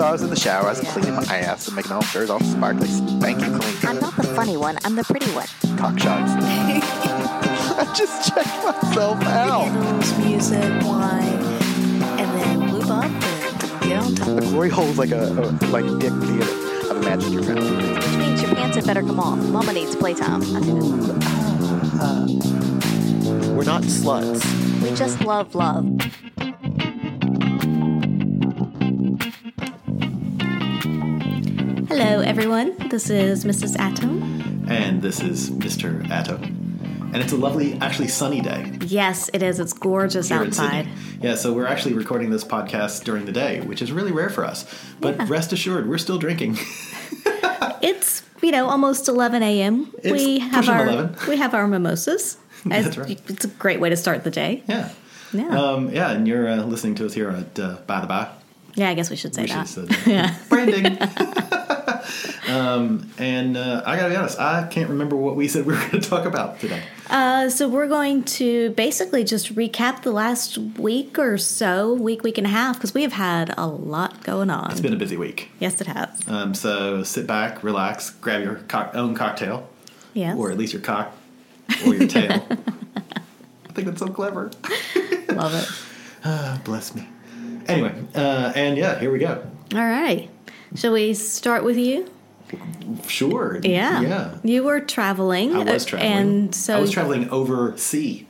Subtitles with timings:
[0.00, 2.22] So I was in the shower, I was cleaning my ass and making all sure
[2.32, 3.76] all sparkly, spanky clean.
[3.86, 4.78] I'm not the funny one.
[4.82, 5.46] I'm the pretty one.
[5.76, 6.32] Cock shots.
[6.42, 9.64] I just checked myself out.
[9.66, 11.42] Candles, music, wine,
[12.18, 14.36] and then lube up and get on top.
[14.36, 16.90] The glory hole's like a, a like dick theater.
[16.90, 17.94] I've imagined your family.
[17.94, 19.38] Which means your pants had better come off.
[19.50, 20.40] Mama needs playtime.
[20.56, 21.10] I do this.
[22.00, 22.26] Uh,
[23.54, 24.80] we're not sluts.
[24.80, 25.84] We just love love.
[31.90, 32.76] Hello, everyone.
[32.88, 33.76] This is Mrs.
[33.78, 34.64] Atom.
[34.68, 36.08] And this is Mr.
[36.08, 36.44] Atom.
[37.12, 39.58] And it's a lovely, actually sunny day Yes, it is.
[39.58, 40.86] It's gorgeous here outside.
[41.20, 44.44] Yeah, so we're actually recording this podcast during the day, which is really rare for
[44.44, 44.64] us.
[45.00, 45.26] But Yeah.
[45.28, 46.58] rest assured, we're still drinking.
[47.82, 49.90] It's you know almost 11 a.m.
[50.02, 51.16] It's we have our 11.
[51.28, 52.36] we have our mimosas.
[52.66, 53.18] That's right.
[53.28, 54.62] It's a great way to start the day.
[54.68, 54.90] yeah.
[55.32, 55.48] Yeah.
[55.48, 58.28] Um, yeah, and you're uh, listening to us here at uh, By the By.
[58.80, 60.06] Yeah, I guess we should say We should that.
[60.06, 60.34] Yeah.
[60.48, 60.98] branding.
[62.48, 65.78] um, and uh, I gotta be honest, I can't remember what we said we were
[65.78, 66.82] going to talk about today.
[67.08, 72.38] Uh, so we're going to basically just recap the last week or so, week, week
[72.38, 74.70] and a half, because we have had a lot going on.
[74.70, 75.50] It's been a busy week.
[75.58, 76.08] yes, it has.
[76.28, 79.68] Um, so sit back, relax, grab your cock- own cocktail,
[80.14, 80.36] Yes.
[80.38, 81.12] or at least your cock
[81.86, 82.46] or your tail.
[82.96, 84.50] I think that's so clever.
[85.28, 85.68] Love it.
[86.22, 87.08] Ah, bless me.
[87.70, 89.44] Anyway, uh, and yeah, here we go.
[89.74, 90.28] All right.
[90.74, 92.10] Shall we start with you?
[93.06, 93.60] Sure.
[93.62, 94.00] Yeah.
[94.00, 94.38] Yeah.
[94.42, 95.54] You were traveling.
[95.54, 96.12] I was uh, traveling.
[96.12, 98.24] And so I was traveling overseas.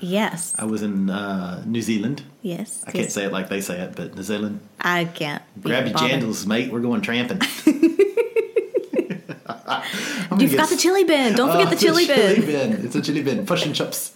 [0.00, 0.54] Yes.
[0.58, 2.22] I was in uh, New Zealand.
[2.42, 2.84] Yes.
[2.86, 4.60] I can't say it like they say it, but New Zealand.
[4.80, 5.42] I can't.
[5.60, 6.70] Grab your jandals, mate.
[6.70, 7.40] We're going tramping.
[10.38, 11.34] You've got the chili bin.
[11.34, 12.34] Don't forget Oh, the chili bin.
[12.34, 12.72] Chili bin.
[12.84, 13.46] It's a chili bin.
[13.46, 14.12] Fish and chips.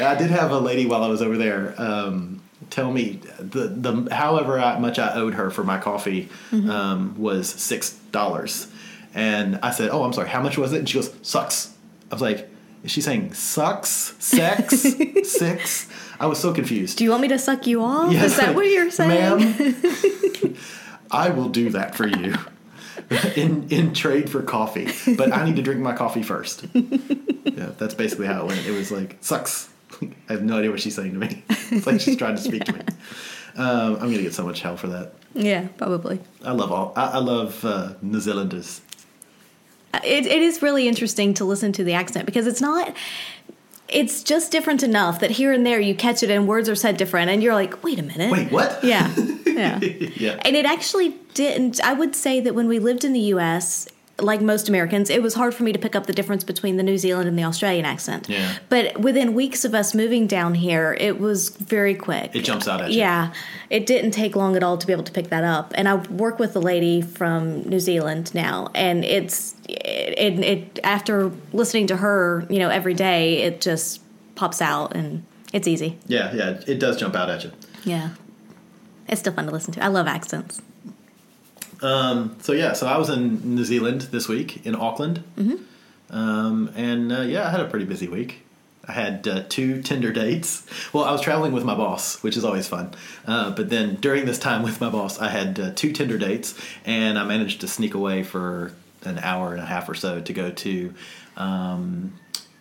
[0.00, 4.14] I did have a lady while I was over there um, tell me the the
[4.14, 6.70] however I, much I owed her for my coffee Mm-hmm.
[6.70, 8.68] um, was six dollars,
[9.14, 10.28] and I said, "Oh, I'm sorry.
[10.28, 11.74] How much was it?" And she goes, "Sucks."
[12.10, 12.48] I was like,
[12.84, 14.14] "Is she saying sucks?
[14.18, 14.80] Sex?
[15.24, 15.88] Six?"
[16.20, 16.98] I was so confused.
[16.98, 18.12] Do you want me to suck you off?
[18.12, 19.40] Yes, Is that what you're saying?
[19.40, 20.56] Ma'am,
[21.10, 22.34] I will do that for you
[23.36, 26.66] in in trade for coffee, but I need to drink my coffee first.
[26.72, 28.66] Yeah, that's basically how it went.
[28.66, 29.68] It was like sucks.
[30.28, 31.42] I have no idea what she's saying to me.
[31.70, 32.80] It's like she's trying to speak to me.
[33.56, 35.14] Um, I'm gonna get so much hell for that.
[35.34, 36.20] Yeah, probably.
[36.44, 36.92] I love all.
[36.94, 38.80] I, I love uh, New Zealanders.
[40.04, 42.94] It, it is really interesting to listen to the accent because it's not.
[43.88, 46.96] It's just different enough that here and there you catch it and words are said
[46.96, 48.30] different, and you're like, wait a minute.
[48.30, 48.82] Wait, what?
[48.84, 49.12] Yeah,
[49.46, 49.78] yeah.
[50.16, 50.40] Yeah.
[50.42, 51.80] And it actually didn't.
[51.82, 53.88] I would say that when we lived in the U.S.,
[54.20, 56.82] like most Americans, it was hard for me to pick up the difference between the
[56.82, 58.28] New Zealand and the Australian accent.
[58.28, 58.54] Yeah.
[58.68, 62.30] But within weeks of us moving down here, it was very quick.
[62.34, 62.98] It jumps out at you.
[62.98, 63.32] Yeah.
[63.70, 65.72] It didn't take long at all to be able to pick that up.
[65.74, 71.32] And I work with a lady from New Zealand now, and it's it, it after
[71.52, 74.00] listening to her, you know, every day, it just
[74.36, 75.98] pops out and it's easy.
[76.06, 76.60] Yeah, yeah.
[76.66, 77.52] It does jump out at you.
[77.84, 78.10] Yeah.
[79.08, 79.84] It's still fun to listen to.
[79.84, 80.60] I love accents.
[81.80, 85.22] So yeah, so I was in New Zealand this week in Auckland,
[86.10, 88.40] um, and uh, yeah, I had a pretty busy week.
[88.86, 90.66] I had uh, two Tinder dates.
[90.92, 92.92] Well, I was traveling with my boss, which is always fun.
[93.26, 96.54] Uh, but then during this time with my boss, I had uh, two Tinder dates,
[96.84, 98.72] and I managed to sneak away for
[99.04, 100.92] an hour and a half or so to go to
[101.38, 102.12] um,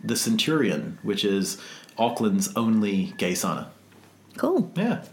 [0.01, 1.57] the Centurion, which is
[1.97, 3.67] Auckland's only gay sauna.
[4.37, 4.71] Cool.
[4.75, 5.03] Yeah,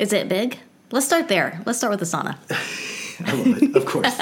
[0.00, 0.58] Is it big?
[0.90, 1.62] Let's start there.
[1.66, 2.36] Let's start with the sauna.
[3.24, 4.14] I love it, of course.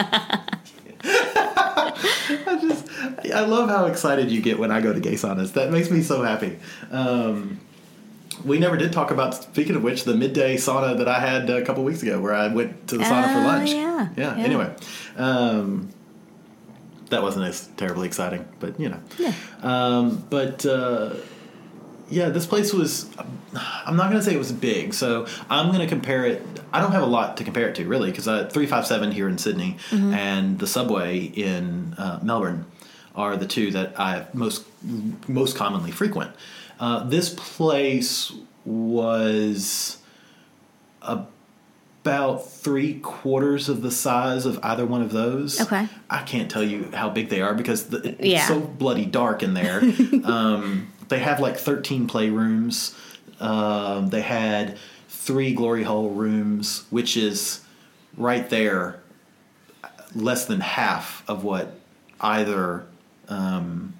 [1.06, 2.88] I just,
[3.32, 5.52] I love how excited you get when I go to gay saunas.
[5.54, 6.58] That makes me so happy.
[6.90, 7.60] Um,
[8.44, 11.64] we never did talk about, speaking of which, the midday sauna that I had a
[11.64, 13.70] couple weeks ago where I went to the sauna for Oh, lunch.
[13.70, 14.44] yeah, Yeah, yeah.
[14.44, 14.74] anyway.
[15.16, 15.90] Um,
[17.10, 19.00] that wasn't as terribly exciting, but you know.
[19.18, 19.32] Yeah.
[19.62, 21.14] Um, but uh,
[22.10, 23.08] yeah, this place was.
[23.86, 26.42] I'm not going to say it was big, so I'm going to compare it.
[26.72, 29.38] I don't have a lot to compare it to really, because uh, 357 here in
[29.38, 32.66] Sydney and the subway in uh, Melbourne
[33.14, 34.64] are the two that I most
[35.28, 36.32] most commonly frequent.
[36.80, 38.32] Uh, this place
[38.64, 39.98] was
[41.00, 45.60] about three quarters of the size of either one of those.
[45.60, 45.88] Okay.
[46.10, 48.46] I can't tell you how big they are because the, it's Yeah.
[48.46, 49.80] so bloody dark in there.
[50.24, 52.94] um, they have like 13 playrooms.
[53.40, 54.78] Um, they had
[55.08, 57.60] three glory hole rooms, which is
[58.16, 59.00] right there,
[60.14, 61.78] less than half of what
[62.20, 62.84] either
[63.28, 63.94] um,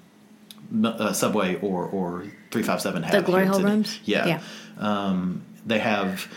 [0.83, 2.21] uh, Subway or or
[2.51, 3.11] 357 have.
[3.11, 3.99] The glory hole rooms?
[4.05, 4.25] Yeah.
[4.25, 4.41] Yeah.
[4.79, 6.27] Um, they have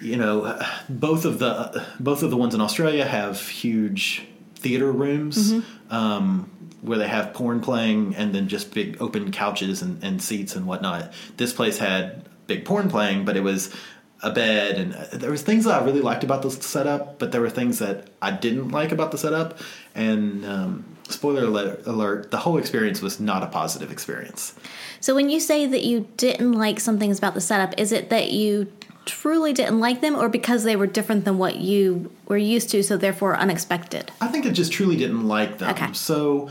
[0.00, 4.22] you know both of the both of the ones in Australia have huge
[4.54, 5.94] theater rooms Mm-hmm.
[5.94, 10.54] um, where they have porn playing and then just big open couches and, and seats
[10.54, 11.12] and whatnot.
[11.36, 13.74] This place had big porn playing, but it was
[14.22, 17.30] a bed and uh, there was things that I really liked about the setup, but
[17.30, 19.58] there were things that I didn't like about the setup.
[19.94, 24.54] And um, spoiler alert, alert, the whole experience was not a positive experience.
[25.00, 28.10] So when you say that you didn't like some things about the setup, is it
[28.10, 28.72] that you
[29.08, 32.82] truly didn't like them or because they were different than what you were used to,
[32.82, 34.12] so therefore unexpected?
[34.20, 35.70] I think I just truly didn't like them.
[35.70, 35.92] Okay.
[35.94, 36.50] So,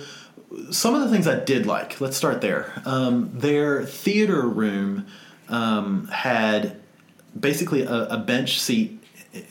[0.72, 2.82] some of the things I did like, let's start there.
[2.86, 5.06] Um, their theater room
[5.50, 6.78] um, had
[7.40, 8.98] basically a, a bench seat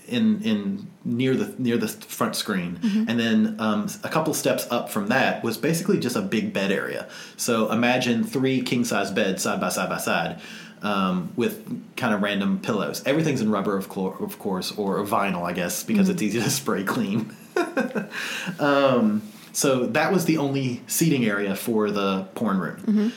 [0.09, 4.91] in in near the near the front screen, and then um, a couple steps up
[4.91, 7.09] from that was basically just a big bed area.
[7.37, 10.41] So imagine three king size beds side by side by side.
[10.87, 13.03] Um, with kind of random pillows.
[13.05, 16.50] Everything's in rubber, of, clo- of course, or vinyl, I guess, because it's easy to
[16.61, 17.35] spray clean.
[19.53, 23.12] So that was the only seating area for the porn room.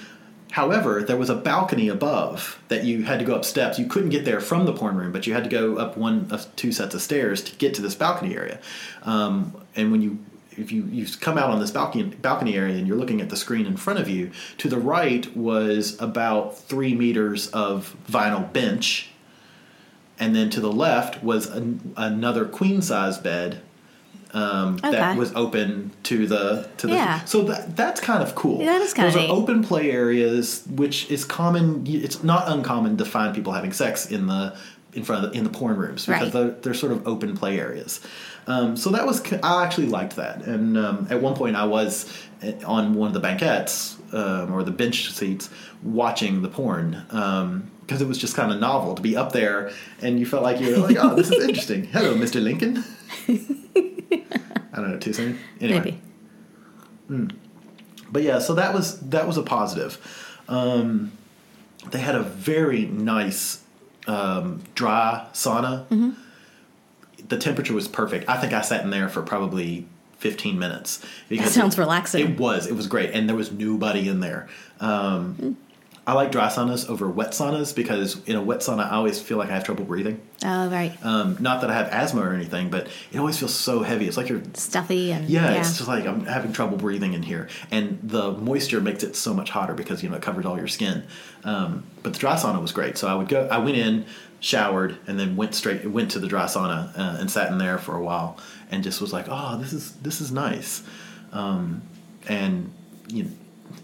[0.52, 3.78] However, there was a balcony above that you had to go up steps.
[3.78, 6.28] You couldn't get there from the porn room, but you had to go up one
[6.32, 8.60] of two sets of stairs to get to this balcony area.
[9.04, 10.18] Um, and when you
[10.60, 13.38] if you, you come out on this balcony balcony area and you're looking at the
[13.38, 19.10] screen in front of you, to the right was about three meters of vinyl bench,
[20.20, 23.62] and then to the left was an, another queen size bed
[24.32, 24.92] um, Okay.
[24.92, 26.94] that was open to the to the.
[26.94, 27.24] Yeah.
[27.26, 28.60] So that that's kind of cool.
[28.60, 31.84] Yeah, that is kinda Those are open play areas, which is common.
[31.88, 34.56] It's not uncommon to find people having sex in the
[34.94, 36.34] in front of the, in the porn rooms because Right.
[36.34, 38.02] they're, they're sort of open play areas.
[38.48, 42.12] Um, so that was I actually liked that, and um, at one point I was
[42.42, 45.50] eh, on one of the banquettes um, or the bench seats
[45.84, 47.04] watching the porn
[47.90, 49.72] because it was just kind of novel to be up there
[50.02, 51.84] and you felt like you were like, oh, this is interesting.
[51.92, 52.42] Hello, Mr.
[52.42, 52.84] Lincoln.
[54.72, 55.40] I don't know, too soon.
[55.60, 56.00] Anyway,
[57.10, 57.36] Maybe.
[58.12, 59.98] but yeah, so that was that was a positive.
[60.48, 61.12] Um,
[61.92, 63.64] they had a very nice
[64.08, 65.88] um, dry sauna.
[65.88, 66.12] Mm-hmm.
[67.30, 68.28] The temperature was perfect.
[68.30, 69.86] I think I sat in there for probably
[70.18, 71.04] fifteen minutes.
[71.30, 72.32] because sounds it- relaxing.
[72.34, 72.68] It was.
[72.68, 74.48] It was great, and there was nobody in there.
[74.80, 75.58] Um,
[76.10, 79.38] I like dry saunas over wet saunas because in a wet sauna, I always feel
[79.38, 80.20] like I have trouble breathing.
[80.44, 80.98] Oh, right.
[81.04, 84.08] Um, not that I have asthma or anything, but it always feels so heavy.
[84.08, 85.60] It's like you're Stuffy and yeah, yeah.
[85.60, 89.36] it's just like I'm having trouble breathing in here, and the moisture makes it so
[89.36, 91.04] much hotter because you know it covers all your skin.
[91.44, 93.48] Um, but the dry sauna was great, so I would go.
[93.48, 94.08] I went in,
[94.40, 97.78] showered, and then went straight went to the dry sauna uh, and sat in there
[97.78, 98.40] for a while,
[98.72, 100.82] and just was like, oh, this is this is nice.
[101.32, 101.84] Um,
[102.28, 102.74] and
[103.10, 103.30] you know,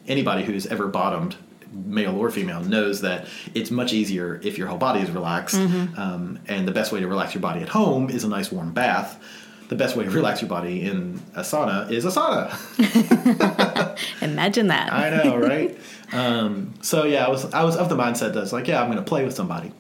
[0.08, 1.36] anybody who's ever bottomed,
[1.72, 5.56] male or female, knows that it's much easier if your whole body is relaxed.
[5.56, 8.74] Um, and the best way to relax your body at home is a nice warm
[8.74, 9.22] bath.
[9.68, 12.52] The best way to relax your body in a sauna is a sauna.
[14.22, 14.94] Imagine that.
[14.94, 15.76] I know, right?
[16.14, 18.92] um, so yeah, I was I was of the mindset that it's like, yeah, I'm
[18.92, 19.72] going to play with somebody.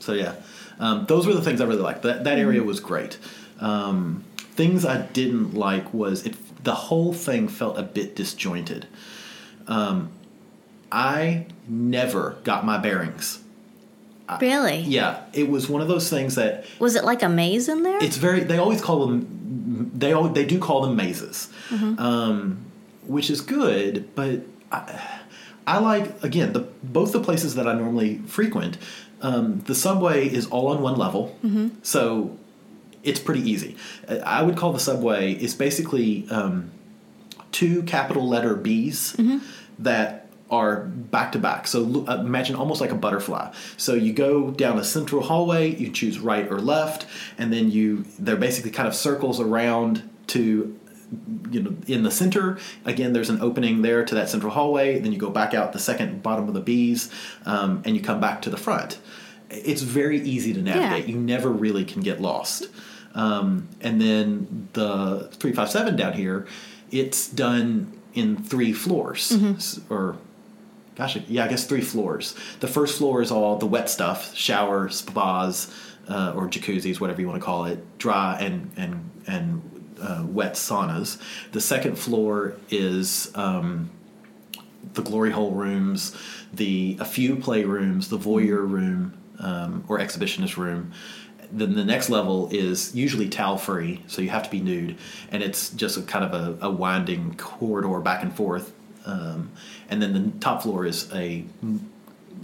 [0.00, 0.34] So yeah,
[0.80, 2.02] um, those were the things I really liked.
[2.02, 3.18] That that area was great.
[3.60, 6.34] Um, things I didn't like was it.
[6.64, 8.86] The whole thing felt a bit disjointed.
[9.68, 10.10] Um,
[10.92, 13.40] I never got my bearings.
[14.40, 14.80] really?
[14.80, 17.98] Yeah, it was one of those things that Was it like a maze in there?
[18.02, 18.40] it's very.
[18.40, 19.90] They always call them.
[19.94, 21.48] They al- they do call them mazes,
[21.98, 22.58] um,
[23.06, 24.14] which is good.
[24.14, 25.00] But I,
[25.66, 28.78] I like again the both the places that I normally frequent.
[29.22, 31.36] Um, the subway is all on one level,
[31.82, 32.36] so
[33.02, 33.76] it's pretty easy.
[34.24, 36.70] I would call the subway is basically um,
[37.52, 39.16] two capital letter B's
[39.78, 40.21] that
[40.52, 41.66] are back to back.
[41.66, 43.52] So uh, imagine almost like a butterfly.
[43.78, 47.06] So you go down a central hallway, you choose right or left,
[47.38, 50.78] and then you they're basically kind of circles around to
[51.50, 52.56] you know in the center
[52.86, 55.78] again there's an opening there to that central hallway then you go back out the
[55.78, 57.10] second bottom of the bees
[57.44, 58.98] um, and you come back to the front
[59.50, 61.14] it's very easy to navigate Yeah.
[61.14, 62.66] you never really can get lost
[63.14, 66.46] um, and then the 357 down here
[66.90, 70.16] it's done in three floors S- or
[70.94, 72.34] gosh, yeah, I guess three floors.
[72.60, 75.72] The first floor is all the wet stuff, shower, spas,
[76.08, 80.54] uh, or jacuzzis, whatever you want to call it, dry and and and uh, wet
[80.54, 81.18] saunas.
[81.52, 83.90] The second floor is um,
[84.94, 86.16] the glory hole rooms,
[86.52, 90.92] the a few playrooms, the voyeur room um, or exhibitionist room.
[91.54, 94.96] Then the next level is usually towel free, so you have to be nude,
[95.30, 98.72] and it's just a kind of a, a winding corridor back and forth.
[99.04, 99.50] Um,
[99.88, 101.44] and then the top floor is a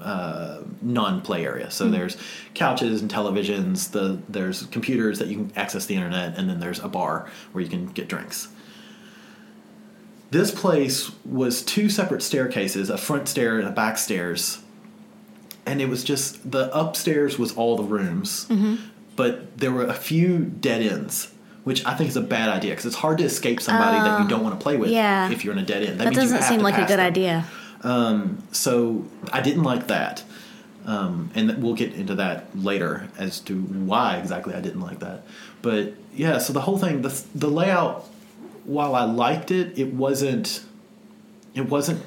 [0.00, 1.70] uh, non-play area.
[1.70, 2.16] So there's
[2.54, 3.90] couches and televisions.
[3.90, 7.62] The there's computers that you can access the internet, and then there's a bar where
[7.62, 8.48] you can get drinks.
[10.30, 14.58] This place was two separate staircases, a front stair and a back stairs,
[15.64, 18.46] and it was just the upstairs was all the rooms,
[19.16, 21.32] but there were a few dead ends.
[21.68, 24.28] Which I think is a bad idea because it's hard to escape somebody that you
[24.28, 25.30] don't want to play with yeah.
[25.30, 26.00] if you're in a dead end.
[26.00, 27.12] That you doesn't seem like a good them.
[27.12, 27.46] idea.
[28.52, 30.24] So I didn't like that,
[30.86, 35.24] um, and we'll get into that later as to why exactly I didn't like that.
[35.60, 38.06] But yeah, so the whole thing, the the layout,
[38.64, 40.64] while I liked it, it wasn't.
[41.54, 42.02] It wasn't.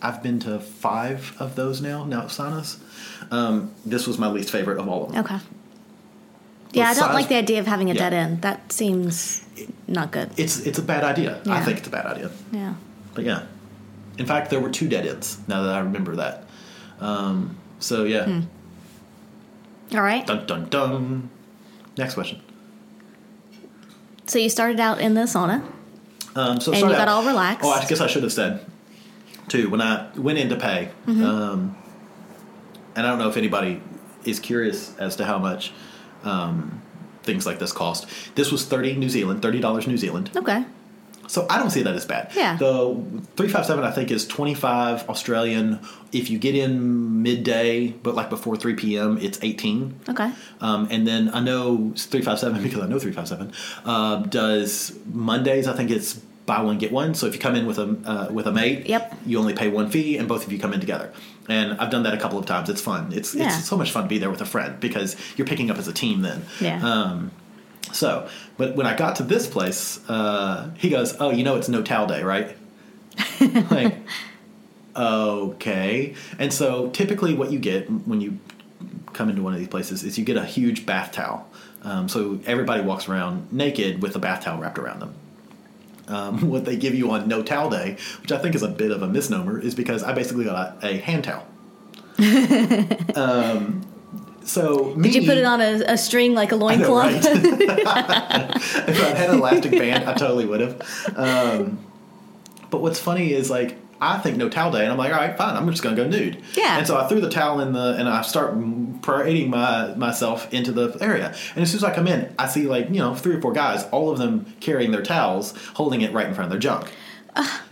[0.00, 2.04] I've been to five of those now.
[2.04, 2.78] Now saunas.
[3.30, 5.24] Um, this was my least favorite of all of them.
[5.24, 5.38] Okay.
[6.76, 8.00] Yeah, I don't size- like the idea of having a Yeah.
[8.00, 8.42] dead end.
[8.42, 9.42] That seems
[9.88, 10.30] not good.
[10.36, 11.40] It's it's a bad idea.
[11.48, 12.30] I think it's a bad idea.
[12.52, 12.74] Yeah.
[13.14, 13.42] But yeah,
[14.18, 15.38] in fact, there were two dead ends.
[15.48, 16.44] Now that I remember that.
[17.00, 18.24] Um, so yeah.
[18.24, 18.40] Hmm.
[19.96, 20.26] All right.
[20.26, 21.30] Dun dun dun.
[21.96, 22.40] Next question.
[24.26, 25.62] So you started out in the sauna.
[26.34, 27.64] Um, so And you got out- all relaxed.
[27.64, 28.60] Oh, I guess I should have said
[29.48, 30.90] too when I went in to pay.
[31.06, 31.24] Mm-hmm.
[31.24, 31.76] Um,
[32.94, 33.80] and I don't know if anybody
[34.24, 35.72] is curious as to how much
[36.26, 36.82] um,
[37.22, 38.06] things like this cost.
[38.34, 40.30] This was thirty New Zealand, thirty dollars New Zealand.
[40.36, 40.64] Okay.
[41.28, 42.30] So I don't see that as bad.
[42.36, 42.56] Yeah.
[42.56, 43.02] The
[43.36, 45.80] three five seven I think is twenty five Australian.
[46.12, 49.98] If you get in midday, but like before three p.m., it's eighteen.
[50.08, 50.30] Okay.
[50.60, 53.52] Um, and then I know 357 because I know 357
[53.84, 55.66] uh, does Mondays.
[55.66, 57.14] I think it's buy one get one.
[57.14, 59.14] So if you come in with a uh, with a mate, Yep.
[59.26, 61.12] you only pay one fee, and both of you come in together.
[61.48, 62.68] And I've done that a couple of times.
[62.70, 63.12] It's fun.
[63.12, 63.46] It's Yeah.
[63.56, 65.86] it's so much fun to be there with a friend because you're picking up as
[65.88, 66.44] a team then.
[66.60, 66.80] Yeah.
[66.84, 67.30] Um,
[67.92, 71.68] so, but when I got to this place, uh, he goes, "Oh, you know it's
[71.68, 72.56] no towel day, right?"
[73.70, 73.94] like,
[74.94, 76.14] okay.
[76.38, 78.38] And so typically, what you get when you
[79.12, 81.48] come into one of these places is you get a huge bath towel.
[81.82, 85.14] Um, so everybody walks around naked with a bath towel wrapped around them.
[86.08, 88.90] Um, what they give you on No Towel Day, which I think is a bit
[88.90, 91.46] of a misnomer, is because I basically got a, a hand towel.
[93.14, 93.86] um,
[94.44, 97.12] so me, Did you put it on a, a string like a loincloth?
[97.12, 97.24] right?
[97.26, 101.12] if I had an elastic band, I totally would have.
[101.16, 101.78] Um,
[102.70, 105.36] but what's funny is like I think no towel day, and I'm like, all right,
[105.36, 106.42] fine, I'm just gonna go nude.
[106.54, 106.78] Yeah.
[106.78, 108.54] And so I threw the towel in the, and I start
[109.02, 111.34] parading my myself into the area.
[111.54, 113.52] And as soon as I come in, I see like you know three or four
[113.52, 116.90] guys, all of them carrying their towels, holding it right in front of their junk.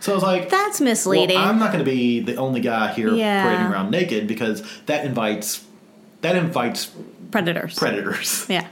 [0.00, 1.36] so I was like, That's misleading.
[1.36, 3.42] well, I'm not going to be the only guy here Yeah.
[3.44, 5.64] parading around naked because that invites
[6.20, 6.90] that invites
[7.30, 7.78] Predators.
[7.78, 8.46] predators.
[8.48, 8.66] Yeah.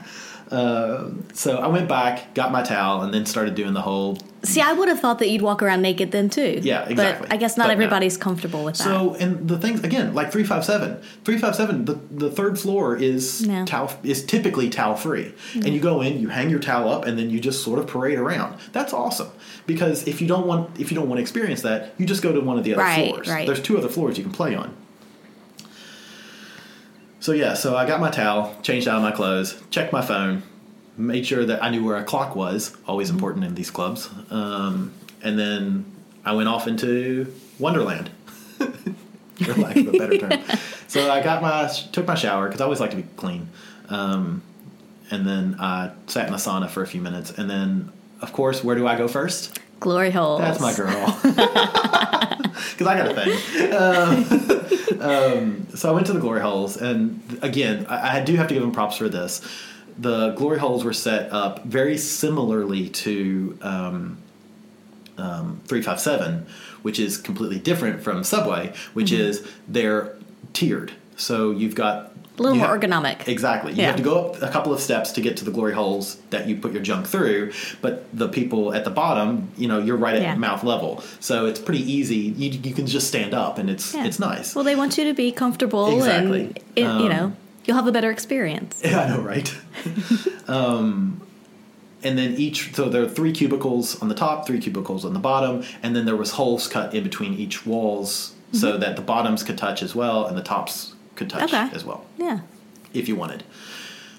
[0.51, 4.17] Uh, so I went back, got my towel, and then started doing the whole.
[4.43, 6.59] See, I would have thought that you'd walk around naked then too.
[6.61, 7.27] Yeah, exactly.
[7.27, 7.73] But I guess not But no.
[7.73, 8.83] everybody's comfortable with that.
[8.83, 11.85] So and the things again, like three five seven, three five seven.
[11.85, 13.65] The the third floor is No.
[13.65, 15.83] towel is typically towel free, and you mm-hmm.
[15.83, 18.59] go in, you hang your towel up, and then you just sort of parade around.
[18.73, 19.29] That's awesome
[19.65, 22.33] because if you don't want if you don't want to experience that, you just go
[22.33, 23.29] to one of the other Right, floors.
[23.29, 23.47] right.
[23.47, 24.75] There's two other floors you can play on.
[27.23, 30.43] So yeah, so I got my towel, changed out of my clothes, checked my phone,
[30.97, 34.09] made sure that I knew where a clock was, always important in these clubs.
[34.29, 35.85] Um, and then
[36.25, 38.09] I went off into Wonderland,
[38.57, 40.33] for lack of a better term.
[40.89, 43.47] So I got my took my shower because I always like to be clean,
[43.87, 44.43] um,
[45.09, 48.63] and then I sat in the sauna for a few minutes, and then of course,
[48.63, 49.59] where do I go first?
[49.79, 50.41] Glory holes.
[50.41, 51.19] That's my girl.
[52.71, 53.73] Because I got a thing.
[53.73, 54.42] Um,
[55.03, 58.53] um, so I went to the glory holes, and again, I, I do have to
[58.53, 59.41] give them props for this.
[59.99, 64.17] The glory holes were set up very similarly to um,
[65.17, 66.47] um, 357,
[66.81, 69.21] which is completely different from Subway, which Mm-hmm.
[69.21, 70.15] is they're
[70.53, 70.93] tiered.
[71.15, 73.27] So you've got A little you more have- ergonomic.
[73.27, 73.73] Exactly.
[73.73, 73.87] You Yeah.
[73.87, 76.47] have to go up a couple of steps to get to the glory holes that
[76.47, 80.15] you put your junk through, but the people at the bottom, you know, you're right
[80.15, 80.35] at Yeah.
[80.35, 81.03] mouth level.
[81.19, 82.33] So it's pretty easy.
[82.35, 84.05] You, you can just stand up and it's Yeah.
[84.05, 84.55] it's nice.
[84.55, 86.41] Well, they want you to be comfortable Exactly.
[86.45, 87.31] and it, you Um, know
[87.65, 88.81] you'll have a better experience.
[88.83, 89.53] Yeah, I know, right?
[90.47, 91.21] um,
[92.03, 95.19] and then each, so there are three cubicles on the top, three cubicles on the
[95.19, 99.41] bottom, and then there was holes cut in between each walls so that the bottoms
[99.43, 101.69] could touch as well and the tops could touch Okay.
[101.73, 102.39] as well Yeah.
[102.93, 103.43] if you wanted.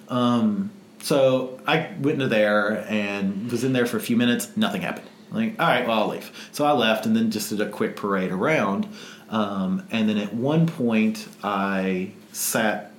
[0.09, 0.71] Um,
[1.03, 4.49] so I went into there and was in there for a few minutes.
[4.57, 5.07] Nothing happened.
[5.33, 6.31] Like, all right, well, I'll leave.
[6.53, 8.87] So I left and then just did a quick parade around.
[9.31, 12.93] Um, and then at one point, I sat,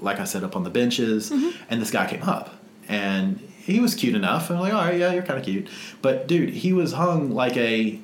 [0.00, 2.54] like I said, up on the benches, and this guy came up.
[2.88, 4.50] And he was cute enough.
[4.50, 5.68] And I'm like, all right, yeah, you're kind of cute.
[6.02, 7.98] But dude, he was hung like a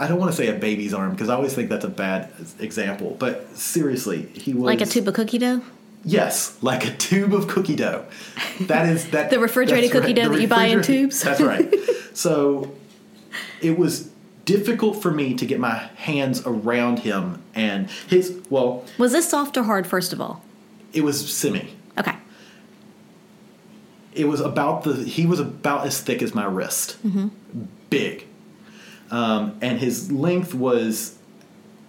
[0.00, 2.32] I don't want to say a baby's arm because I always think that's a bad
[2.58, 3.16] example.
[3.18, 5.62] But seriously, he was Like a tube of cookie dough?
[6.04, 8.06] Yes, like a tube of cookie dough.
[8.62, 11.22] That is that The refrigerated cookie dough that you buy in tubes?
[11.22, 11.72] That's right.
[12.14, 12.72] so
[13.60, 14.10] it was
[14.46, 18.40] difficult for me to get my hands around him and his.
[18.48, 20.42] Well, Was this soft or hard, first of all?
[20.92, 21.68] it was semi.
[21.98, 22.16] Okay.
[24.14, 24.94] It was about the.
[24.94, 27.28] He was about as thick as my wrist, mm-hmm.
[27.90, 28.26] big,
[29.10, 31.16] um, and his length was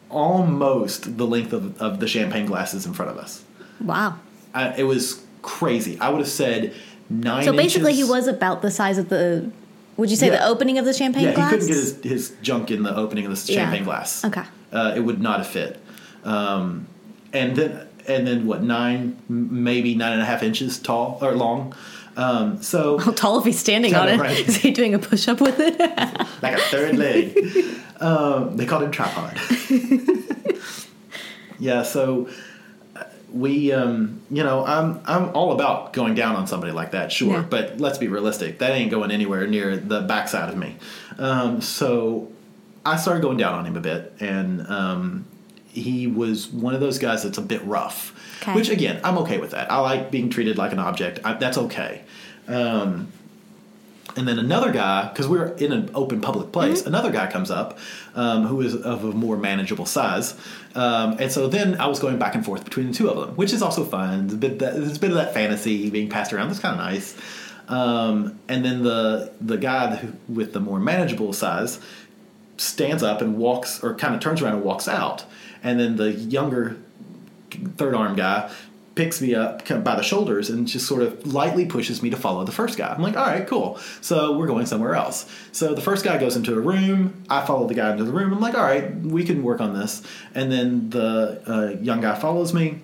[0.09, 3.43] almost the length of, of the champagne glasses in front of us.
[3.79, 4.19] Wow.
[4.53, 5.99] I, it was crazy.
[5.99, 6.73] I would have said
[7.09, 7.43] nine.
[7.43, 8.05] So basically, inches.
[8.05, 9.49] he was about the size of the.
[9.97, 11.51] Would you say the opening of the champagne Yeah, glass?
[11.51, 13.61] he couldn't get his, his junk in the opening of the Yeah.
[13.63, 14.25] champagne glass.
[14.25, 14.43] Okay.
[14.71, 15.79] uh, it would not have fit.
[16.23, 16.87] Um,
[17.33, 21.75] and then and then what nine, maybe nine and a half inches tall or long.
[22.17, 24.19] Um, so How tall if he's standing on it?
[24.19, 24.39] right.
[24.47, 25.79] Is he doing a push up with it?
[26.41, 27.37] like a third leg.
[28.01, 29.37] um, they called him tripod.
[31.59, 32.29] yeah, so
[32.95, 37.11] uh, we, um, you know, I'm I'm all about going down on somebody like that,
[37.11, 37.45] sure, Yeah.
[37.49, 38.59] but let's be realistic.
[38.59, 40.75] That ain't going anywhere near the backside of me.
[41.17, 42.31] Um, so
[42.85, 45.25] I started going down on him a bit, and um,
[45.73, 48.13] he was one of those guys that's a bit rough.
[48.41, 48.53] Okay.
[48.53, 49.71] Which again, I'm okay with that.
[49.71, 51.19] I like being treated like an object.
[51.23, 52.03] I, that's okay.
[52.47, 53.11] Um,
[54.17, 57.79] and then another guy, because we're in an open public place, another guy comes up
[58.15, 60.35] um, who is of a more manageable size.
[60.75, 63.35] Um, and so then I was going back and forth between the two of them,
[63.35, 64.27] which is also fun.
[64.27, 66.49] There's a bit, that, there's a bit of that fantasy being passed around.
[66.49, 67.15] That's kind of nice.
[67.67, 71.79] Um, and then the the guy who, with the more manageable size
[72.57, 75.23] stands up and walks, or kind of turns around and walks out.
[75.63, 76.77] And then the younger
[77.77, 78.51] third arm guy
[78.95, 82.43] picks me up by the shoulders and just sort of lightly pushes me to follow
[82.43, 82.93] the first guy.
[82.93, 83.79] I'm like, all right, cool.
[84.01, 85.31] So we're going somewhere else.
[85.53, 87.23] So the first guy goes into a room.
[87.29, 88.33] I follow the guy into the room.
[88.33, 90.03] I'm like, all right, we can work on this.
[90.35, 92.79] And then the uh, young guy follows me,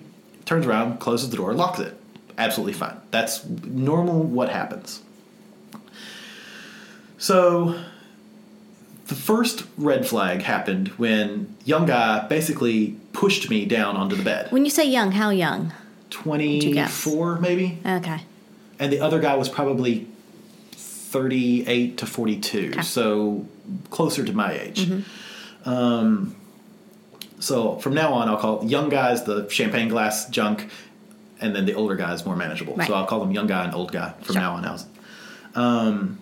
[0.46, 1.94] turns around, closes the door, locks it.
[2.38, 2.96] Absolutely fine.
[3.10, 5.02] That's normal what happens.
[7.18, 7.78] So
[9.08, 14.50] the first red flag happened when young guy basically pushed me down onto the bed.
[14.52, 15.72] when you say young, how young?
[16.26, 17.02] you guess?
[17.02, 18.20] 24 maybe Okay.
[18.78, 20.06] and the other guy was probably
[20.72, 22.82] 38 to 42 Okay.
[22.82, 23.46] so
[23.90, 25.68] closer to my age Mm-hmm.
[25.70, 26.34] um,
[27.40, 30.68] so from now on i'll call young guys the champagne glass junk
[31.40, 32.88] and then the older guys more manageable Right.
[32.88, 34.42] so i'll call them young guy and old guy from Sure.
[34.42, 34.84] now on out
[35.54, 36.18] um,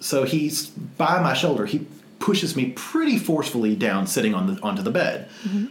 [0.00, 1.86] so he's by my shoulder he
[2.24, 5.28] pushes me pretty forcefully down sitting on the onto the bed.
[5.46, 5.66] Mm-hmm.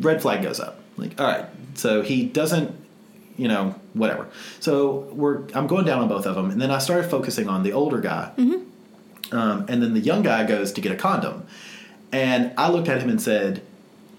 [0.00, 0.80] red flag goes up.
[0.96, 1.44] Like all right.
[1.74, 2.74] So he doesn't
[3.36, 4.26] you know whatever.
[4.58, 7.62] So we're i'm going down on both of them and then i started focusing on
[7.62, 8.32] the older guy.
[9.30, 11.46] Um, and then the young guy goes to get a condom.
[12.10, 13.60] And i looked at him and said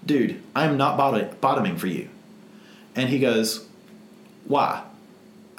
[0.06, 2.08] dude i'm not bottom- bottoming for you.
[2.94, 3.66] And he goes
[4.44, 4.84] why?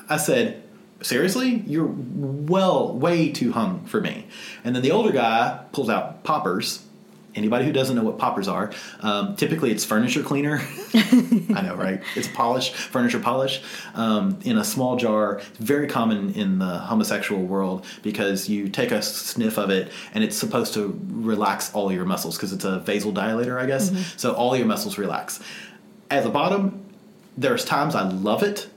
[0.07, 0.60] I said
[1.01, 1.63] seriously?
[1.67, 4.27] You're well way too hung for me.
[4.63, 6.85] And then the older guy pulls out poppers.
[7.33, 10.61] Anybody who doesn't know what poppers are um, typically it's furniture cleaner.
[10.93, 12.01] I know right?
[12.17, 13.61] It's polish furniture polish
[13.95, 15.39] um, in a small jar.
[15.57, 20.35] Very common in the homosexual world because you take a sniff of it and it's
[20.35, 24.13] supposed to relax all your muscles because it's a vasodilator i guess.
[24.17, 25.39] So all your muscles relax.
[26.09, 26.85] At the bottom
[27.37, 28.67] there's times i love it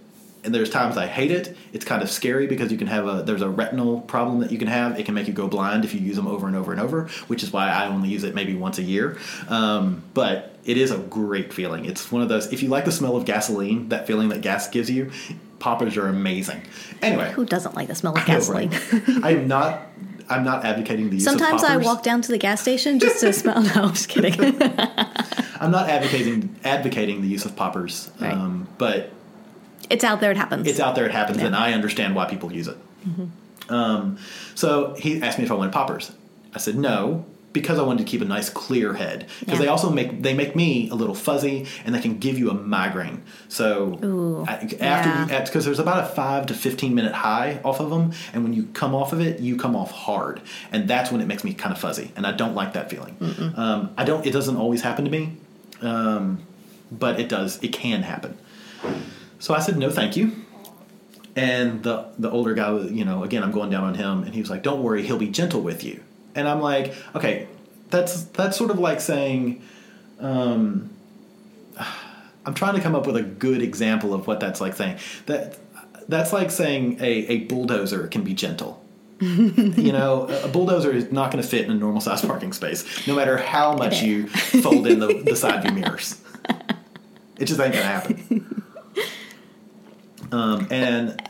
[0.44, 1.56] and there's times I hate it.
[1.72, 4.58] It's kind of scary because you can have a there's a retinal problem that you
[4.58, 4.98] can have.
[4.98, 7.08] It can make you go blind if you use them over and over and over,
[7.28, 9.16] which is why I only use it maybe once a year.
[9.48, 11.84] Um, but it is a great feeling.
[11.86, 14.68] It's one of those if you like the smell of gasoline, that feeling that gas
[14.68, 15.10] gives you,
[15.58, 16.62] poppers are amazing.
[17.02, 18.70] Anyway, Who doesn't like the smell of gasoline?
[19.22, 19.80] I am not.
[20.26, 21.24] I'm not advocating the use.
[21.24, 23.62] Sometimes I walk down to the gas station just to smell.
[23.74, 24.34] No, I'm just kidding.
[25.60, 28.32] I'm not advocating advocating the use of poppers, Right.
[28.32, 29.10] um, but
[29.90, 30.30] it's out there.
[30.30, 30.66] It happens.
[30.66, 31.46] it's out there, it happens, Yeah.
[31.46, 32.76] and I understand why people use it.
[33.68, 34.18] Um,
[34.54, 36.12] so he asked me if I wanted poppers.
[36.54, 39.26] I said no, because I wanted to keep a nice clear head.
[39.40, 39.62] Because Yeah.
[39.64, 42.54] they also make they make me a little fuzzy, and they can give you a
[42.54, 43.22] migraine.
[43.48, 45.44] So Ooh, I- after yeah.
[45.44, 48.64] because there's about a five to fifteen minute high off of them, and when you
[48.74, 50.40] come off of it, you come off hard,
[50.72, 53.16] and that's when it makes me kind of fuzzy, and I don't like that feeling.
[53.56, 54.26] Um, I don't.
[54.26, 55.32] It doesn't always happen to me,
[55.80, 56.40] um,
[56.92, 57.58] but it does.
[57.62, 58.36] It can happen.
[59.38, 60.32] So I said no, thank you.
[61.36, 64.40] And the the older guy, you know, again, I'm going down on him, and he
[64.40, 66.02] was like, "Don't worry, he'll be gentle with you."
[66.34, 67.48] And I'm like, "Okay,
[67.90, 69.62] that's that's sort of like saying."
[70.20, 70.90] Um,
[72.46, 74.98] I'm trying to come up with a good example of what that's like saying.
[75.26, 75.58] That
[76.08, 78.84] that's like saying a, a bulldozer can be gentle.
[79.20, 83.06] you know, a bulldozer is not going to fit in a normal size parking space,
[83.06, 86.20] no matter how much you fold in the, the side view mirrors.
[87.36, 88.62] It just ain't going to happen.
[90.34, 91.22] Um, and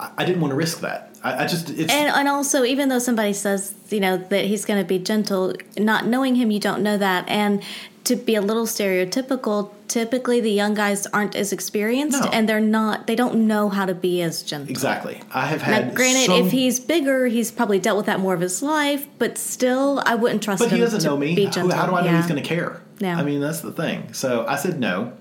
[0.00, 1.14] I, didn't want to risk that.
[1.22, 4.64] I, I just it's And, and also, even though somebody says, you know, that he's
[4.64, 7.28] going to be gentle, not knowing him, you don't know that.
[7.28, 7.62] And
[8.04, 12.28] to be a little stereotypical, typically the young guys aren't as experienced No.
[12.32, 14.70] and they're not, they don't know how to be as gentle.
[14.70, 15.20] exactly.
[15.32, 18.34] I have Now, had granted, some- if he's bigger, he's probably dealt with that more
[18.34, 21.34] of his life, but still, I wouldn't trust But him he doesn't know me.
[21.34, 22.16] Who- How do I know Yeah.
[22.18, 22.82] he's going to care?
[22.98, 23.16] Yeah.
[23.18, 24.12] I mean, that's the thing.
[24.12, 25.12] So I said no.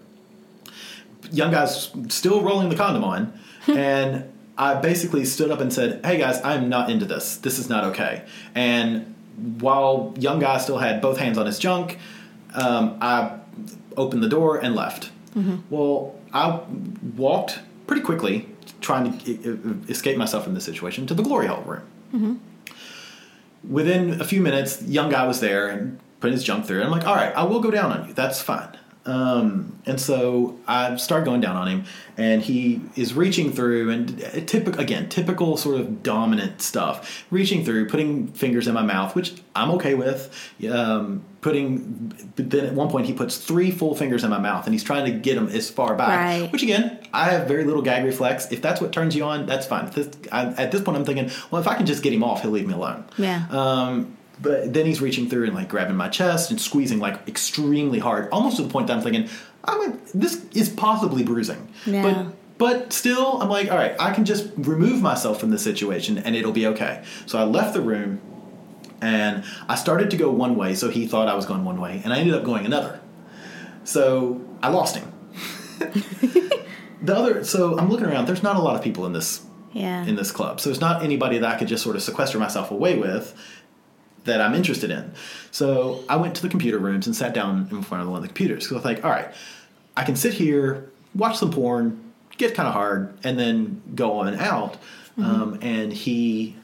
[1.33, 3.33] Young guy's still rolling the condom on,
[3.67, 7.37] and I basically stood up and said, "Hey guys, I'm not into this.
[7.37, 8.23] This is not okay."
[8.55, 9.13] And
[9.59, 11.97] while young guy still had both hands on his junk,
[12.53, 13.37] um, I
[13.97, 15.11] opened the door and left.
[15.69, 16.59] Well, I
[17.17, 18.47] walked pretty quickly,
[18.81, 22.39] trying to escape myself from this situation, to the glory hole room
[23.67, 26.77] within a few minutes, young guy was there and putting his junk through.
[26.77, 28.13] And I'm like, all right, I will go down on you.
[28.13, 28.77] That's fine.
[29.05, 31.83] Um, and so I start going down on him,
[32.17, 37.25] and he is reaching through, and typical again, typical sort of dominant stuff.
[37.29, 40.33] Reaching through, putting fingers in my mouth, which I'm okay with.
[40.71, 44.65] Um, putting, but then at one point he puts three full fingers in my mouth,
[44.65, 46.41] and he's trying to get them as far back.
[46.41, 46.51] Right.
[46.51, 48.51] Which again, I have very little gag reflex.
[48.51, 49.89] If that's what turns you on, that's fine.
[49.91, 52.41] This, I, at this point, I'm thinking, well, if I can just get him off,
[52.41, 53.03] he'll leave me alone.
[53.17, 53.45] Yeah.
[53.49, 57.97] Um, but then he's reaching through and like grabbing my chest and squeezing like extremely
[57.99, 59.29] hard, almost to the point that I'm thinking,
[59.63, 61.73] I'm this is possibly bruising.
[61.85, 62.03] Yeah.
[62.03, 66.17] But but still, I'm like, all right, I can just remove myself from the situation
[66.19, 67.03] and it'll be okay.
[67.25, 68.21] So I left the room
[69.01, 72.01] and I started to go one way, so he thought I was going one way,
[72.05, 73.01] and I ended up going another.
[73.83, 75.11] So I lost him.
[77.01, 78.27] the other, so I'm looking around.
[78.27, 79.41] There's not a lot of people in this
[79.73, 80.05] Yeah.
[80.05, 80.59] in this club.
[80.61, 83.35] So it's not anybody that I could just sort of sequester myself away with
[84.25, 85.13] that I'm interested in.
[85.51, 88.21] So I went to the computer rooms and sat down in front of one of
[88.21, 88.67] the computers.
[88.67, 89.33] So I was like, all right,
[89.97, 94.35] I can sit here, watch some porn, get kind of hard, and then go on
[94.35, 94.73] out.
[95.17, 95.23] Mm-hmm.
[95.23, 96.55] Um, and he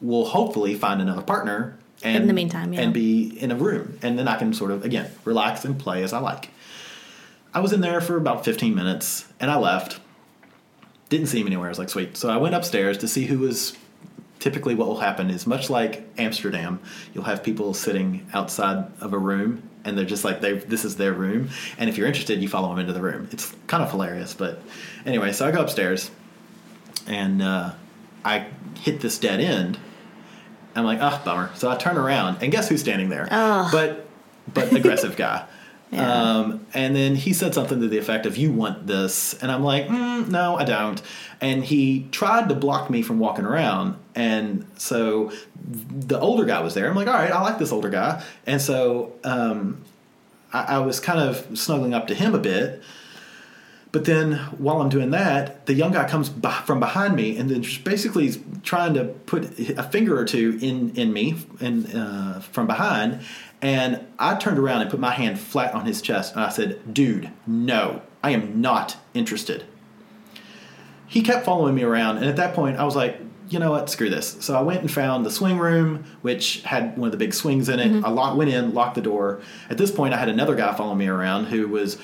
[0.00, 1.78] will hopefully find another partner.
[2.02, 2.82] And, In the meantime, yeah.
[2.82, 3.98] And be in a room.
[4.02, 6.50] And then I can sort of, again, relax and play as I like.
[7.52, 10.00] I was in there for about 15 minutes and I left.
[11.08, 11.66] Didn't see him anywhere.
[11.66, 12.16] I was like, sweet.
[12.16, 13.76] So I went upstairs to see who was.
[14.38, 16.80] Typically, what will happen is much like Amsterdam,
[17.12, 20.96] you'll have people sitting outside of a room, and they're just like, they this is
[20.96, 21.48] their room.
[21.76, 23.28] And if you're interested, you follow them into the room.
[23.32, 24.62] It's kind of hilarious, but
[25.04, 25.32] anyway.
[25.32, 26.10] So I go upstairs,
[27.06, 27.72] and uh,
[28.24, 28.46] I
[28.80, 29.78] hit this dead end.
[30.74, 31.50] I'm like, ah, bummer.
[31.54, 33.26] So I turn around, and guess who's standing there?
[33.30, 33.68] Ugh.
[33.72, 34.06] But
[34.52, 35.46] but aggressive guy.
[35.90, 36.40] Yeah.
[36.40, 39.62] Um, and then he said something to the effect of, "You want this?" And I'm
[39.62, 41.00] like, mm, "No, I don't."
[41.40, 45.30] And he tried to block me from walking around, and so
[45.62, 46.90] the older guy was there.
[46.90, 49.84] I'm like, "All right, I like this older guy," and so um,
[50.52, 52.82] I, I was kind of snuggling up to him a bit.
[53.92, 56.30] But then while I'm doing that, the young guy comes
[56.66, 60.94] from behind me and then just basically trying to put a finger or two in,
[60.94, 63.20] in me and uh, from behind.
[63.62, 66.92] And I turned around and put my hand flat on his chest and I said,
[66.92, 69.64] Dude, no, I am not interested.
[71.06, 72.18] He kept following me around.
[72.18, 73.18] And at that point, I was like,
[73.48, 73.88] you know what?
[73.90, 74.36] Screw this.
[74.40, 77.68] So I went and found the swing room, which had one of the big swings
[77.68, 78.04] in it.
[78.04, 79.40] I locked, went in, locked the door.
[79.70, 81.98] At this point, I had another guy following me around who was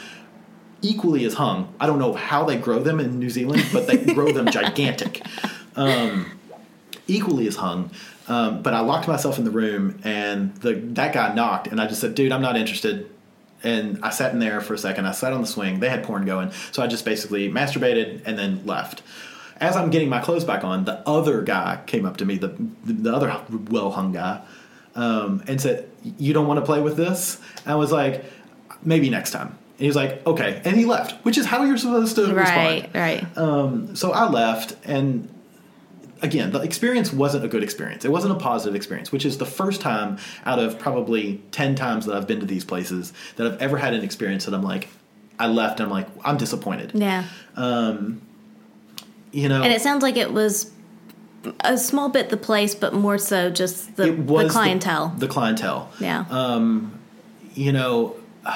[0.82, 1.74] equally as hung.
[1.80, 5.22] I don't know how they grow them in New Zealand, but they grow them gigantic.
[5.76, 6.38] Um,
[7.08, 7.90] equally as hung.
[8.28, 11.86] Um, but I locked myself in the room, and the that guy knocked, and I
[11.86, 13.10] just said, "Dude, I'm not interested."
[13.62, 15.06] And I sat in there for a second.
[15.06, 15.80] I sat on the swing.
[15.80, 19.02] They had porn going, so I just basically masturbated and then left.
[19.60, 22.54] As I'm getting my clothes back on, the other guy came up to me, the
[22.84, 23.40] the other
[23.70, 24.42] well hung guy,
[24.94, 25.88] um, and said,
[26.18, 28.24] "You don't want to play with this?" I was like,
[28.82, 31.78] "Maybe next time." And he was like, "Okay," and he left, which is how you're
[31.78, 32.88] supposed to respond.
[32.94, 33.38] Right, right.
[33.38, 35.28] Um, so I left, and
[36.24, 38.04] again, the experience wasn't a good experience.
[38.04, 42.06] It wasn't a positive experience, which is the first time out of probably 10 times
[42.06, 44.88] that I've been to these places that I've ever had an experience that I'm like,
[45.38, 46.92] I left and I'm like, I'm disappointed.
[46.94, 47.24] Yeah.
[49.34, 50.70] You know, And it sounds like it was
[51.60, 55.08] a small bit the place, but more so just the, it was the clientele.
[55.18, 55.90] The, clientele.
[55.98, 56.24] yeah.
[57.54, 58.16] You know,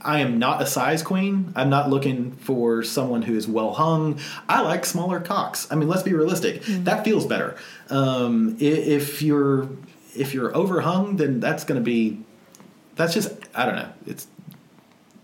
[0.00, 1.52] I am not a size queen.
[1.56, 4.20] I'm not looking for someone who is well hung.
[4.48, 5.66] I like smaller cocks.
[5.72, 6.62] I mean, let's be realistic.
[6.62, 6.84] Mm-hmm.
[6.84, 7.56] That feels better.
[7.90, 9.68] Um, if you're
[10.14, 12.22] if you're overhung, then that's going to be
[12.94, 13.88] that's just I don't know.
[14.06, 14.28] It's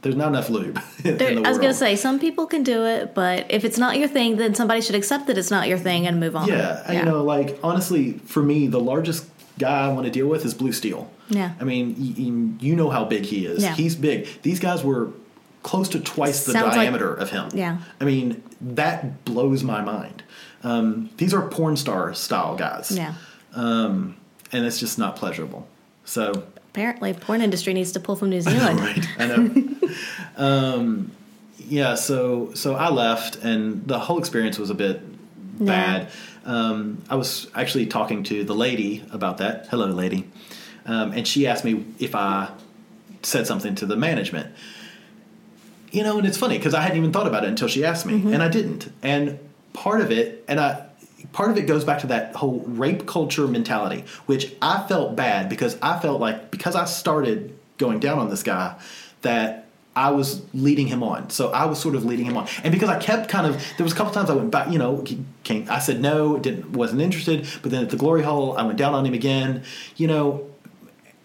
[0.02, 0.80] there's not enough lube.
[1.02, 3.78] There- the I was going to say, some people can do it, but if it's
[3.78, 6.48] not your thing, then somebody should accept that it's not your thing and move on.
[6.48, 9.26] Yeah, and, you know, like honestly, for me, the largest
[9.58, 11.10] guy I want to deal with is Blue Steel.
[11.28, 11.52] Yeah.
[11.60, 13.62] I mean, y- y- you know how big he is.
[13.62, 13.74] Yeah.
[13.74, 14.28] He's big.
[14.42, 15.10] These guys were
[15.62, 17.48] close to twice the Sounds like- diameter of him.
[17.54, 17.78] Yeah.
[18.00, 20.22] I mean, that blows my mind.
[20.64, 22.90] Um, these are porn star style guys.
[22.96, 23.14] Yeah.
[23.54, 24.16] um,
[24.52, 25.66] and it's just not pleasurable.
[26.04, 28.80] So Apparently, porn industry needs to pull from New Zealand.
[28.80, 29.68] right, I know.
[30.36, 31.12] um,
[31.58, 35.00] yeah, so so I left, and the whole experience was a bit
[35.64, 36.10] bad.
[36.44, 39.68] Um, I was actually talking to the lady about that.
[39.70, 40.28] Hello, lady,
[40.86, 42.50] um, and she asked me if I
[43.22, 44.54] said something to the management.
[45.90, 48.06] You know, and it's funny because I hadn't even thought about it until she asked
[48.06, 48.90] me, and I didn't.
[49.02, 49.38] And
[49.74, 50.86] part of it, and I.
[51.32, 55.48] Part of it goes back to that whole rape culture mentality, which I felt bad
[55.48, 58.78] because I felt like because I started going down on this guy,
[59.22, 61.30] that I was leading him on.
[61.30, 63.84] So I was sort of leading him on, and because I kept kind of there
[63.84, 64.70] was a couple times I went back.
[64.70, 65.04] You know,
[65.44, 67.46] came, I said no, didn't wasn't interested.
[67.62, 69.64] But then at the glory hole, I went down on him again.
[69.96, 70.51] You know,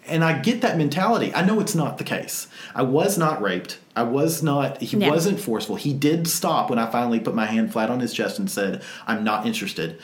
[0.07, 1.33] and I get that mentality.
[1.33, 2.47] I know it's not the case.
[2.75, 3.79] I was not raped.
[3.95, 4.81] I was not.
[4.81, 5.09] He Yeah.
[5.09, 5.75] wasn't forceful.
[5.75, 8.81] He did stop when I finally put my hand flat on his chest and said,
[9.07, 9.97] "I'm not interested."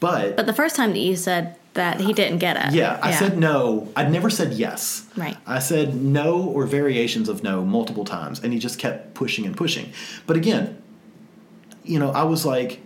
[0.00, 2.74] But, But the first time that you said that, he didn't get it.
[2.74, 3.88] yeah, I said no.
[3.96, 5.04] I never said yes.
[5.16, 5.36] Right.
[5.46, 9.56] I said no or variations of no multiple times, and he just kept pushing and
[9.56, 9.92] pushing.
[10.26, 10.76] But again,
[11.84, 12.80] you know, I was like,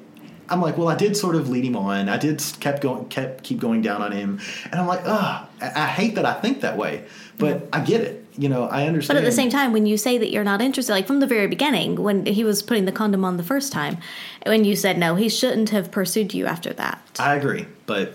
[0.50, 2.08] I'm like, well, I did sort of lead him on.
[2.08, 5.84] I did kept going, kept keep going down on him, and I'm like, ah, I,
[5.84, 7.04] I hate that I think that way,
[7.38, 8.24] but I get it.
[8.36, 9.16] You know, I understand.
[9.16, 11.26] But at the same time, when you say that you're not interested, like from the
[11.26, 13.98] very beginning, when he was putting the condom on the first time,
[14.46, 17.02] when you said no, he shouldn't have pursued you after that.
[17.18, 18.12] I agree, but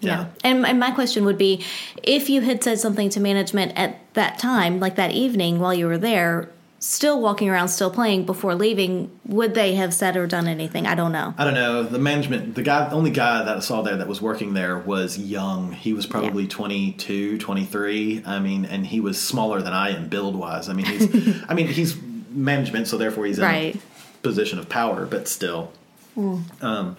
[0.00, 1.64] yeah, And, and my question would be
[2.02, 5.86] if you had said something to management at that time, like that evening while you
[5.86, 10.46] were there, still walking around, still playing before leaving, would they have said or done
[10.46, 10.86] anything?
[10.86, 11.34] I don't know.
[11.36, 11.82] I don't know.
[11.82, 14.78] The management, the guy, the only guy that I saw there that was working there
[14.78, 15.72] was young.
[15.72, 16.50] He was probably Yeah.
[16.50, 18.22] 22, 23.
[18.24, 20.68] I mean, and he was smaller than I am build wise.
[20.68, 21.96] I mean, he's, I mean, he's
[22.30, 23.74] management, so therefore he's in Right.
[23.76, 23.78] A
[24.22, 25.72] position of power, but still.
[26.16, 26.96] Um,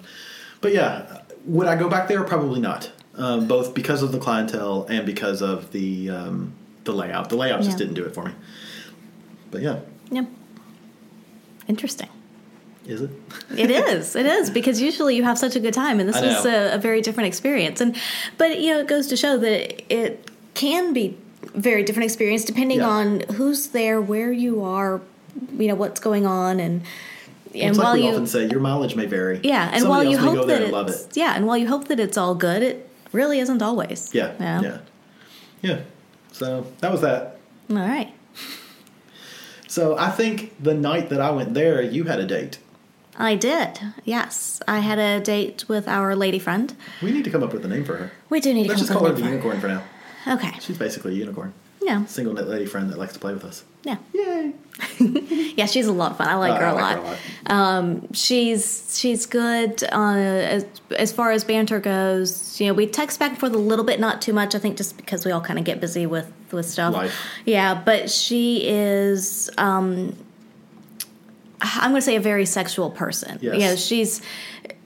[0.61, 2.23] but yeah, would I go back there?
[2.23, 2.91] Probably not.
[3.15, 6.53] Um, both because of the clientele and because of the um,
[6.85, 7.27] the layout.
[7.29, 8.31] The layout just didn't do it for me.
[9.51, 9.79] But yeah,
[10.11, 10.25] Yeah.
[11.67, 12.09] Interesting.
[12.87, 13.11] is it?
[13.55, 14.15] It is.
[14.15, 16.75] It is because usually you have such a good time, and this I was a,
[16.75, 17.81] a very different experience.
[17.81, 17.95] And
[18.37, 21.15] but you know, it goes to show that it can be
[21.53, 22.89] very different experience depending Yeah.
[22.89, 25.01] on who's there, where you are,
[25.57, 26.81] you know, what's going on, and
[27.53, 29.39] and it's while like we you often say, your mileage may vary.
[29.43, 31.17] yeah, and Somebody while you hope that and love it's it.
[31.17, 34.09] yeah, and while you hope that it's all good, it really isn't always.
[34.13, 34.77] Yeah, yeah,
[35.61, 35.79] yeah,
[36.31, 37.37] So that was that.
[37.69, 38.13] All right.
[39.69, 42.57] So I think the night that I went there, you had a date.
[43.15, 43.79] I did.
[44.03, 46.75] Yes, I had a date with our lady friend.
[47.03, 48.11] We need to come up with a name for her.
[48.29, 49.83] We do need to Let's just up call her the unicorn for now.
[50.27, 50.53] Okay.
[50.59, 51.53] She's basically a unicorn.
[51.81, 52.05] Yeah.
[52.05, 53.63] Single knit lady friend that likes to play with us.
[53.83, 53.97] Yeah.
[54.13, 54.53] Yay!
[55.57, 56.27] Yeah, she's a lot of fun.
[56.27, 56.95] I like Uh, her I a like lot.
[56.97, 57.77] her a lot.
[57.77, 60.65] Um, she's she's good uh, as
[60.97, 62.59] as far as banter goes.
[62.61, 64.55] You know, we text back and forth a little bit, not too much.
[64.55, 66.93] I think just because we all kind of get busy with with stuff.
[66.93, 67.13] Life.
[67.45, 69.49] Yeah, but she is.
[69.57, 70.15] Um,
[71.61, 73.37] I'm going to say a very sexual person.
[73.41, 73.53] Yes.
[73.55, 74.21] You know, she's,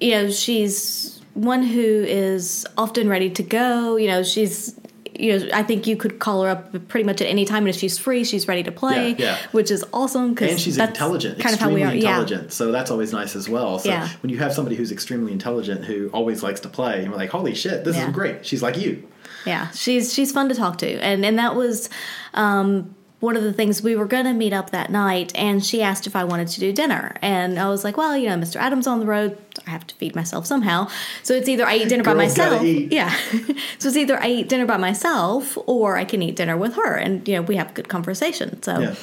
[0.01, 3.95] you know, she's one who is often ready to go.
[3.97, 4.79] You know, she's.
[5.19, 7.69] You know, I think you could call her up pretty much at any time, and
[7.69, 9.37] if she's free, she's ready to play, Yeah, yeah.
[9.51, 10.33] which is awesome.
[10.35, 12.11] Cause And she's intelligent, kind of how extremely we are.
[12.11, 12.51] intelligent.
[12.53, 13.77] So that's always nice as well.
[13.79, 14.09] So Yeah.
[14.21, 17.29] when you have somebody who's extremely intelligent who always likes to play, and we're like,
[17.29, 18.07] holy shit, this Yeah.
[18.07, 18.45] is great.
[18.45, 19.03] She's like you.
[19.45, 21.89] Yeah, she's she's fun to talk to, and and that was
[22.33, 25.31] um, one of the things we were going to meet up that night.
[25.33, 28.27] And she asked if I wanted to do dinner, and I was like, well, you
[28.27, 28.57] know, Mr.
[28.57, 30.89] Adams on the road, I have to feed myself somehow.
[31.23, 33.11] So it's either I eat dinner by myself, yeah.
[33.79, 36.95] so it's either I eat dinner by myself, or I can eat dinner with her,
[36.95, 38.61] and you know, we have good conversation.
[38.61, 38.95] So, Yeah.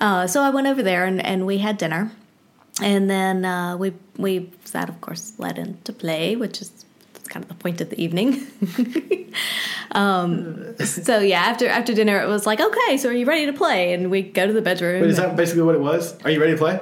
[0.00, 2.10] uh, so I went over there and and we had dinner.
[2.82, 6.70] And then uh, we we that of course led into play, which is
[7.28, 8.46] kind of the point of the evening.
[9.92, 13.52] um, so yeah, after after dinner, it was like, okay, so are you ready to
[13.52, 13.92] play?
[13.92, 15.00] And we go to the bedroom.
[15.00, 16.20] But is that basically what it was?
[16.24, 16.80] Are you ready to play?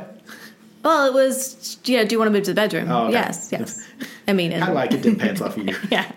[0.83, 2.05] well, it was, yeah.
[2.05, 2.91] do you want to move to the bedroom?
[2.91, 3.13] Oh, okay.
[3.13, 3.83] Yes, yes.
[4.29, 5.01] I mean, I like it.
[5.01, 5.75] Did pants off you?
[5.91, 6.11] yeah.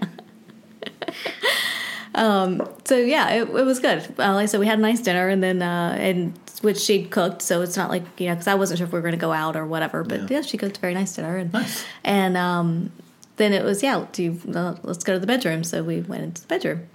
[2.16, 4.00] um, so yeah, it, it was good.
[4.20, 7.06] Uh, like I said, we had a nice dinner, and then uh, and which she
[7.06, 9.13] cooked, so it's not like you know because I wasn't sure if we were going
[9.13, 10.04] to go out or whatever.
[10.04, 10.38] But Yeah.
[10.38, 10.42] yeah.
[10.42, 11.86] she cooked a very nice dinner, and Nice.
[12.04, 12.92] and um,
[13.38, 15.63] then it was yeah, do you, let's go to the bedroom.
[15.63, 16.88] So we went into the bedroom,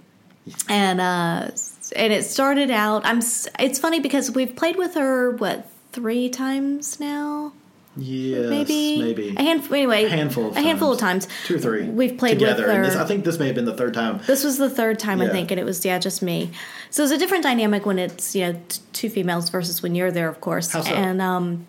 [0.69, 1.51] and uh,
[1.95, 3.05] and it started out.
[3.05, 3.19] I'm.
[3.59, 7.53] It's funny because we've played with her what three times now
[7.95, 11.27] Yes, maybe maybe a handful anyway A handful of a handful of times.
[11.27, 11.83] times two or three.
[11.87, 12.63] we've played together.
[12.65, 14.19] with her And this, I think this may have been the third time.
[14.25, 16.49] this was the third time I think, and it was yeah, just me.
[16.89, 20.09] So it's a different dynamic when it's you know t- two females versus when you're
[20.09, 20.71] there, of course.
[20.71, 20.91] How so?
[20.91, 21.67] And um,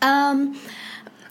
[0.00, 0.58] um,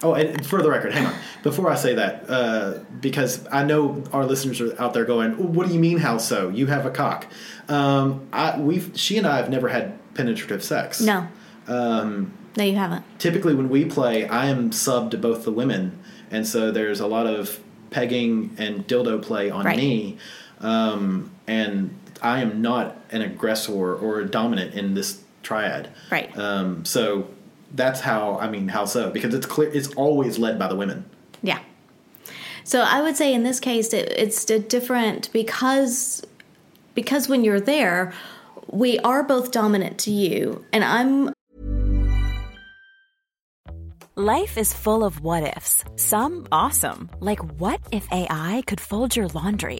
[0.03, 1.13] Oh, and for the record, hang on.
[1.43, 5.67] Before I say that, uh, because I know our listeners are out there going, "What
[5.67, 5.99] do you mean?
[5.99, 6.49] How so?
[6.49, 7.27] You have a cock."
[7.69, 11.01] Um, I, we've she and I have never had penetrative sex.
[11.01, 11.27] no,
[11.67, 13.03] Um, no, you haven't.
[13.19, 15.99] typically, when we play, I am sub to both the women,
[16.31, 17.59] and so there's a lot of
[17.91, 19.77] pegging and dildo play on Right.
[19.77, 20.17] me,
[20.61, 25.89] um, and I am not an aggressor or a dominant in this triad.
[26.11, 26.35] Right.
[26.37, 27.27] Um, so
[27.73, 31.05] that's how I mean how so because it's clear it's always led by the women.
[31.41, 31.59] Yeah.
[32.63, 36.25] So I would say in this case it, it's a different because
[36.93, 38.13] because when you're there,
[38.67, 41.33] we are both dominant to you, and I'm
[44.17, 45.85] Life is full of what ifs.
[45.95, 49.79] Some awesome, like what if AI could fold your laundry?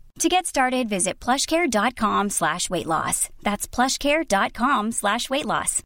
[0.19, 3.29] To get started, visit plushcare.com slash weight loss.
[3.41, 5.81] That's plushcare.com slash weight loss.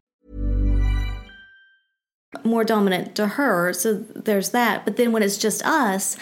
[2.43, 3.71] more dominant to her.
[3.73, 4.83] So there's that.
[4.85, 6.17] But then when it's just us,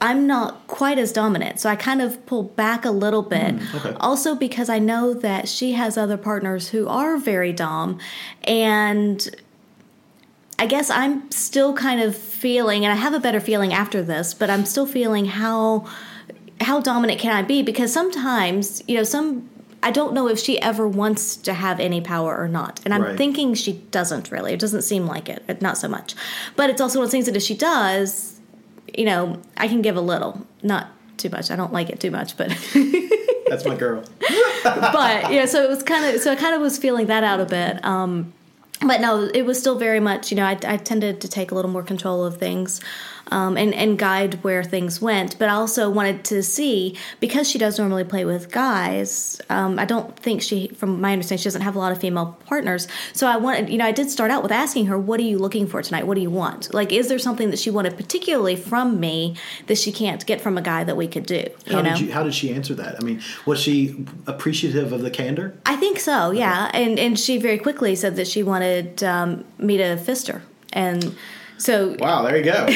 [0.00, 1.60] I'm not quite as dominant.
[1.60, 3.56] So I kind of pull back a little bit.
[3.56, 3.96] Mm, okay.
[4.00, 8.00] Also because I know that she has other partners who are very dom
[8.42, 9.28] and
[10.58, 14.34] I guess I'm still kind of feeling and I have a better feeling after this,
[14.34, 15.86] but I'm still feeling how
[16.62, 19.48] how dominant can I be because sometimes, you know, some
[19.84, 22.80] I don't know if she ever wants to have any power or not.
[22.84, 23.16] And I'm Right.
[23.18, 24.52] thinking she doesn't really.
[24.52, 25.60] It doesn't seem like it.
[25.60, 26.14] Not so much.
[26.54, 28.38] But it's also one of those things that if she does,
[28.96, 30.46] you know, I can give a little.
[30.62, 31.50] Not too much.
[31.50, 32.48] I don't like it too much, but
[33.48, 34.04] That's my girl.
[34.62, 37.40] but yeah, so it was kind of so I kind of was feeling that out
[37.40, 37.84] a bit.
[37.84, 38.32] Um,
[38.86, 40.30] but no, it was still very much.
[40.30, 42.80] You know, I, I tended to take a little more control of things.
[43.32, 47.58] Um, and, and guide where things went, but I also wanted to see because she
[47.58, 49.40] does normally play with guys.
[49.48, 52.36] Um, I don't think she, from my understanding, she doesn't have a lot of female
[52.46, 52.88] partners.
[53.14, 55.38] So I wanted, you know, I did start out with asking her, "What are you
[55.38, 56.06] looking for tonight?
[56.06, 56.74] What do you want?
[56.74, 59.34] Like, is there something that she wanted particularly from me
[59.66, 61.44] that she can't get from a guy that we could do?
[61.66, 62.96] How you know, did you how did she answer that?
[63.00, 65.56] I mean, was she appreciative of the candor?
[65.64, 66.70] I think so, yeah.
[66.74, 70.42] And and she very quickly said that she wanted um, me to fist her,
[70.72, 71.16] and
[71.62, 72.66] so Wow, there you go.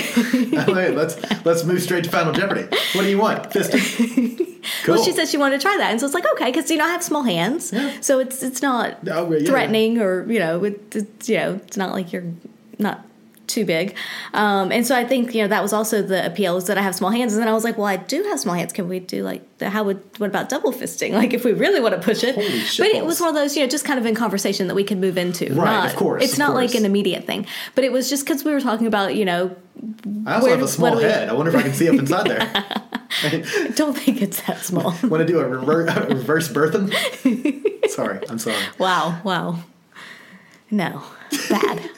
[0.73, 2.63] Let's let's move straight to Final Jeopardy.
[2.95, 3.51] What do you want?
[3.51, 4.53] Fisting.
[4.83, 4.97] Cool.
[4.97, 6.77] well, she said she wanted to try that, and so it's like okay, because you
[6.77, 7.93] know I have small hands, Yeah.
[8.01, 9.47] so it's it's not Oh, yeah, yeah.
[9.49, 12.25] threatening or you know it, it's you know it's not like you're
[12.79, 13.05] not
[13.47, 13.97] too big,
[14.35, 16.83] um, and so I think you know that was also the appeal is that I
[16.83, 18.73] have small hands, and then I was like, well, I do have small hands.
[18.73, 21.13] Can we do like the, how would what about double fisting?
[21.17, 23.63] Like if we really want to push it, but it was one of those you
[23.63, 25.47] know just kind of in conversation that we could move into.
[25.55, 28.25] Right, not, of course, It's of not like an immediate thing, but it was just
[28.27, 29.57] because we were talking about you know
[30.27, 31.29] I also where have a small we- head.
[31.29, 32.41] I wonder if I can see up inside there.
[33.23, 34.95] I don't think it's that small.
[35.05, 36.93] Want to do a, rever- a reverse birthing?
[37.91, 38.57] sorry, I'm sorry.
[38.79, 39.61] Wow, wow.
[40.71, 41.03] No,
[41.49, 41.91] bad.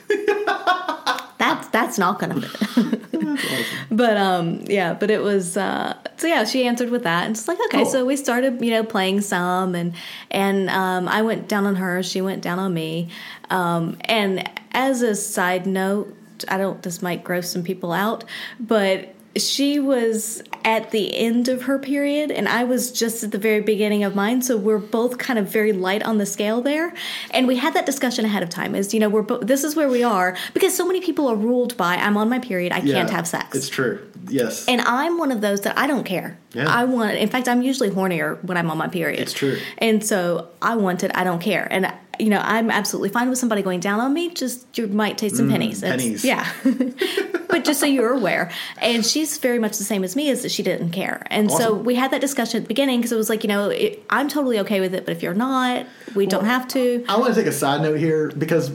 [1.73, 3.05] That's not gonna fit.
[3.91, 6.45] but um, yeah, but it was uh, so yeah.
[6.45, 7.83] She answered with that, and it's like okay.
[7.83, 7.87] Cool.
[7.87, 9.95] So we started, you know, playing some, and
[10.31, 13.09] and um, I went down on her, she went down on me,
[13.51, 16.15] um, and as a side note,
[16.49, 16.83] I don't.
[16.83, 18.25] This might gross some people out,
[18.61, 23.39] but she was at the end of her period and I was just at the
[23.39, 26.93] very beginning of mine so we're both kind of very light on the scale there
[27.31, 29.77] and we had that discussion ahead of time is you know we're bo- this is
[29.77, 32.81] where we are because so many people are ruled by I'm on my period I
[32.81, 34.05] can't have sex It's true.
[34.29, 34.67] Yes.
[34.69, 36.39] and I'm one of those that I don't care.
[36.53, 36.67] Yeah.
[36.69, 37.17] I want.
[37.17, 39.21] In fact, I'm usually hornier when I'm on my period.
[39.21, 39.59] It's true.
[39.79, 41.11] And so I want it.
[41.15, 41.67] I don't care.
[41.71, 44.31] And you know, I'm absolutely fine with somebody going down on me.
[44.35, 45.83] Just you might taste some pennies.
[45.83, 46.25] Mm, pennies.
[46.25, 46.51] Yeah.
[47.49, 48.51] but just so you're aware,
[48.81, 50.29] and she's very much the same as me.
[50.29, 53.13] Is that she didn't care, and so we had that discussion at the beginning because
[53.13, 55.87] it was like, you know, it, I'm totally okay with it, but if you're not,
[56.15, 57.05] we don't have to.
[57.09, 58.71] I want to take a side note here because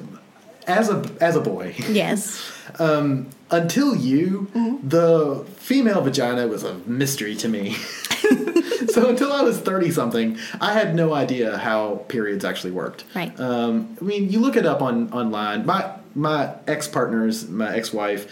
[0.67, 2.41] as a as a boy, Yes.
[2.79, 4.87] until you, Mm-hmm.
[4.87, 7.75] the female vagina was a mystery to me.
[8.89, 13.03] so until I was thirty something, I had no idea how periods actually worked.
[13.15, 13.37] Right.
[13.39, 15.65] Um, I mean, you look it up on online.
[15.65, 18.31] My my ex partners, my ex wife,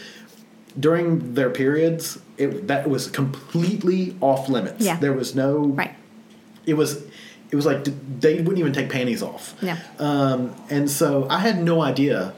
[0.79, 4.85] during their periods, it that was completely off limits.
[4.85, 4.97] Yeah.
[4.97, 5.57] There was no.
[5.59, 5.95] Right.
[6.65, 7.03] It was.
[7.51, 7.83] It was like
[8.21, 9.55] they wouldn't even take panties off.
[9.61, 9.77] Yeah.
[9.99, 12.33] Um, and so I had no idea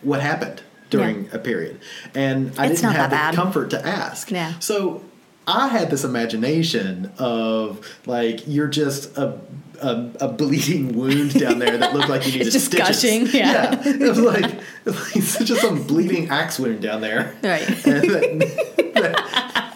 [0.00, 1.80] what happened during a period,
[2.14, 3.34] and I It's didn't have the bad.
[3.34, 4.30] comfort to ask.
[4.30, 4.58] Yeah.
[4.60, 5.02] So
[5.46, 9.38] I had this imagination of like you're just a.
[9.82, 13.02] A, a bleeding wound down there that looked like you needed just stitches.
[13.02, 13.82] gushing, yeah.
[13.84, 17.66] it was like, it was like just some bleeding axe wound down there, Right.
[17.84, 19.74] That, that,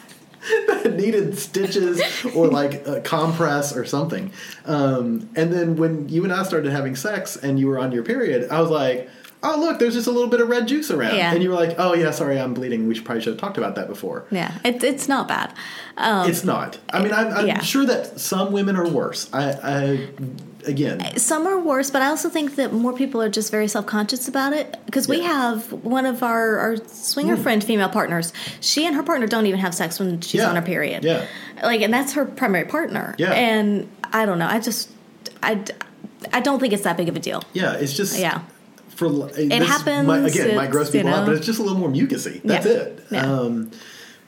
[0.83, 2.01] that needed stitches
[2.35, 4.33] or like a compress or something.
[4.65, 8.05] Um, and then when you and I started having sex and you were on your
[8.05, 9.11] period, I was like,
[9.43, 11.33] "Oh, look, there's just a little bit of red juice around." Yeah.
[11.33, 12.89] And you were like, "Oh yeah, sorry, I'm bleeding.
[12.89, 14.53] We should, probably should have talked about that before." Yeah.
[14.65, 15.53] It, it's not bad.
[15.97, 16.79] Um, It's not.
[16.91, 17.61] I mean, I'm, I'm Yeah.
[17.63, 19.29] sure that some women are worse.
[19.33, 20.09] I, I
[20.67, 23.87] again, some are worse, but I also think that more people are just very self
[23.87, 24.77] conscious about it.
[24.87, 28.33] Because we have one of our, our swinger friend female partners.
[28.61, 30.49] She and her partner don't even have sex when she's Yeah.
[30.51, 31.05] on her period.
[31.05, 31.27] Yeah.
[31.63, 33.15] Like, and that's her primary partner.
[33.19, 33.33] Yeah.
[33.33, 34.47] And I don't know.
[34.47, 34.91] I just,
[35.43, 35.65] I,
[36.33, 37.43] I don't think it's that big of a deal.
[37.53, 38.43] yeah, it's just Yeah.
[38.99, 39.07] For
[39.39, 41.89] it happens, again, might it's, gross people you out, but it's just a little more
[41.89, 42.43] mucusy.
[42.43, 42.73] That's Yeah.
[42.73, 43.05] it.
[43.13, 43.33] Yeah.
[43.33, 43.71] Um,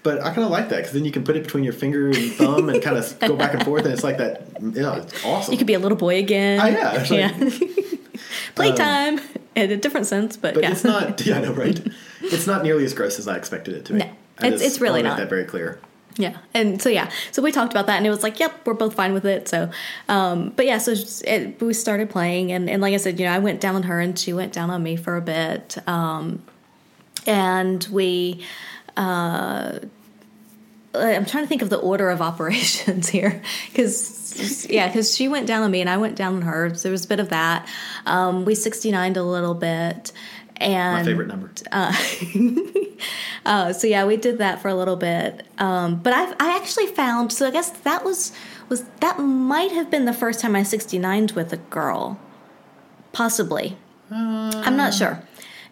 [0.05, 2.07] but I kind of like that because then you can put it between your finger
[2.07, 4.47] and thumb and kind of go back and forth, and it's like that.
[4.63, 5.51] Yeah, it's awesome.
[5.53, 6.61] You could be a little boy again.
[6.61, 7.51] Oh, yeah, like- yeah.
[8.55, 9.21] Playtime
[9.57, 10.71] in a different sense, but, but yeah.
[10.73, 11.21] it's not.
[11.27, 11.81] Yeah, I know, right?
[12.23, 13.99] It's not nearly as gross as I expected it to be.
[13.99, 14.11] No.
[14.39, 15.19] I It's- it's really not.
[15.19, 15.81] That very clear.
[16.17, 18.75] Yeah, and so yeah, so we talked about that, and it was like, yep, we're
[18.75, 19.49] both fine with it.
[19.49, 19.71] So,
[20.09, 20.95] um, but yeah, so
[21.25, 23.85] it, we started playing, and, and like I said, you know, I went down on
[23.85, 26.43] her, and she went down on me for a bit, um,
[27.27, 28.45] and we.
[28.97, 29.79] Uh,
[30.93, 34.21] I'm trying to think of the order of operations here, because
[34.69, 36.75] yeah, because she went down on me and I went down on her.
[36.75, 37.69] So there was a bit of that.
[38.07, 40.13] Um, we 69'd a little bit,
[40.61, 41.51] and My favorite number.
[43.47, 45.47] uh, so yeah, we did that for a little bit.
[45.59, 47.33] Um, but I, I actually found.
[47.33, 48.33] So I guess that was
[48.69, 52.21] was that might have been the first time I 69'd with a girl,
[53.13, 53.77] possibly.
[54.11, 55.23] I'm not sure.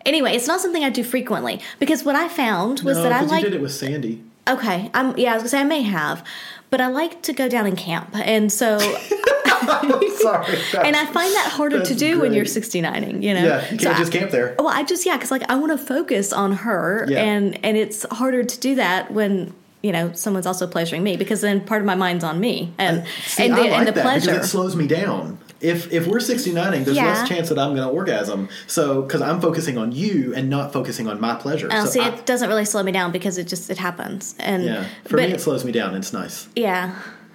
[0.07, 3.23] Anyway, it's not something I do frequently because what I found was no, that I
[3.23, 3.45] like.
[3.45, 4.23] did it with Sandy.
[4.49, 5.33] Okay, I'm yeah.
[5.33, 6.25] I was gonna say I may have,
[6.71, 8.79] but I like to go down and camp, and so
[10.19, 10.59] Sorry.
[10.85, 12.55] and I find that harder to do when you're great.
[12.63, 13.23] 69ing.
[13.23, 14.55] You know, Yeah, you can't So I- just camp there.
[14.59, 17.23] well, I just yeah, because like I want to focus on her, Yeah.
[17.23, 19.53] and and it's harder to do that when
[19.83, 23.05] you know someone's also pleasuring me because then part of my mind's on me and
[23.27, 24.35] See, and I the like and the that pleasure.
[24.35, 25.39] it slows me down.
[25.61, 27.07] If if we're 69ing, there's Yeah.
[27.07, 28.49] less chance that I'm going to orgasm.
[28.69, 31.69] So because I'm focusing on you and not focusing on my pleasure.
[31.73, 34.35] Oh, so see, I- it doesn't really slow me down because it just it happens,
[34.39, 35.95] and yeah, for but me it slows me down.
[35.97, 36.47] It's nice.
[36.55, 36.93] yeah,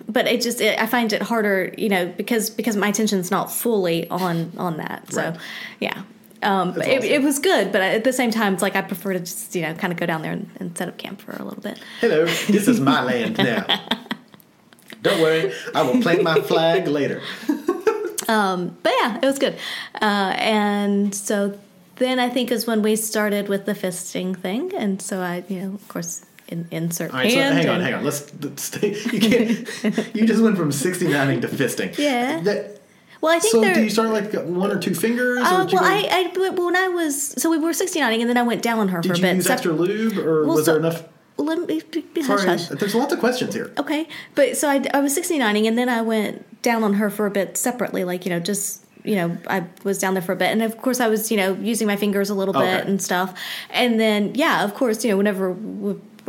[0.07, 3.51] but it just it, I find it harder, you know, because because my attention's not
[3.51, 5.11] fully on on that.
[5.11, 5.39] So Right.
[5.79, 6.03] yeah.
[6.41, 7.09] Um, That's it, awesome.
[7.11, 9.61] it was good, but at the same time, it's like I prefer to just you
[9.61, 11.79] know kind of go down there and, and set up camp for a little bit.
[12.01, 13.65] Hello, this is my land now.
[15.01, 17.21] Don't worry, I will plant my flag later.
[18.27, 19.55] um, but yeah, it was good.
[20.01, 21.57] Uh, and so
[21.97, 25.61] then I think is when we started with the fisting thing, and so I, you
[25.61, 28.03] know, of course, in, insert All right, so hang on, hang on.
[28.03, 28.93] Let's, let's stay.
[29.11, 30.09] You can't.
[30.15, 31.97] you just went from 69ing to fisting.
[31.97, 32.39] Yeah.
[32.41, 32.79] That,
[33.21, 35.39] Well, I think so do you start like one or two fingers?
[35.41, 38.61] uh, well, I, I when I was so we were 69ing, and then I went
[38.61, 39.35] down on her for did a you bit.
[39.37, 41.03] use Sep- extra lube, or Well, was so- there enough?
[41.35, 42.67] Let me be- be- hush, Sorry, hush.
[42.67, 43.73] there's lots of questions here.
[43.79, 47.25] Okay, but so I, I was 69ing, and then I went down on her for
[47.25, 50.35] a bit separately, like you know, just you know, I was down there for a
[50.35, 53.01] bit, and of course I was you know using my fingers a little bit and
[53.01, 53.33] stuff,
[53.71, 55.53] and then yeah, of course you know whenever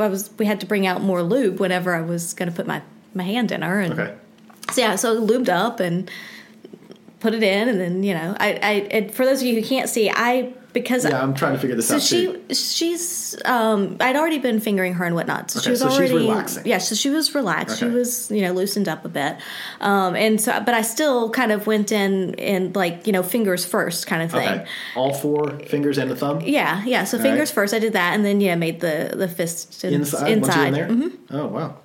[0.02, 2.66] I was we had to bring out more lube whenever I was going to put
[2.66, 2.82] my
[3.14, 4.14] my hand in her, and Okay.
[4.72, 6.10] so yeah, so lubed up and
[7.20, 9.88] put it in, and then you know, I, I for those of you who can't
[9.88, 12.16] see, I because Yeah, I'm trying to figure this so out So
[12.48, 15.50] she she's um I'd already been fingering her and whatnot.
[15.50, 16.66] So she was so already relaxing.
[16.66, 17.78] Yeah, so she was relaxed.
[17.78, 19.38] She was you know loosened up a bit,
[19.80, 23.64] um and so but I still kind of went in and like you know fingers
[23.64, 24.60] first kind of thing.
[24.60, 24.66] Okay,
[24.96, 27.04] all four fingers and the thumb Yeah, yeah.
[27.04, 27.54] So fingers right.
[27.54, 30.30] first, I did that, and then yeah, made the the fist in, inside.
[30.30, 30.72] inside.
[30.72, 31.10] Once you're in there.
[31.30, 31.76] Oh wow.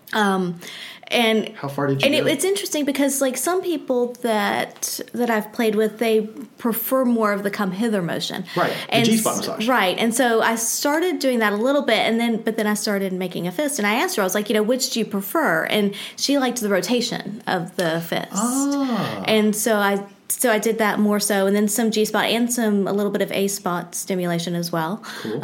[1.12, 2.28] And How far did you and go?
[2.30, 6.22] it, it's interesting because like some people that that I've played with, they
[6.58, 9.68] prefer more of the come hither motion, Right, And G-spot massage.
[9.68, 9.98] right.
[9.98, 13.12] And so I started doing that a little bit, and then but then I started
[13.14, 15.06] making a fist, and I asked her, I was like, you know, which do you
[15.06, 15.64] prefer?
[15.66, 19.24] And she liked the rotation of the fist, Ah.
[19.28, 20.06] and so I.
[20.32, 23.12] So I did that more so, and then some G spot and some a little
[23.12, 25.04] bit of A spot stimulation as well.
[25.24, 25.44] Cool.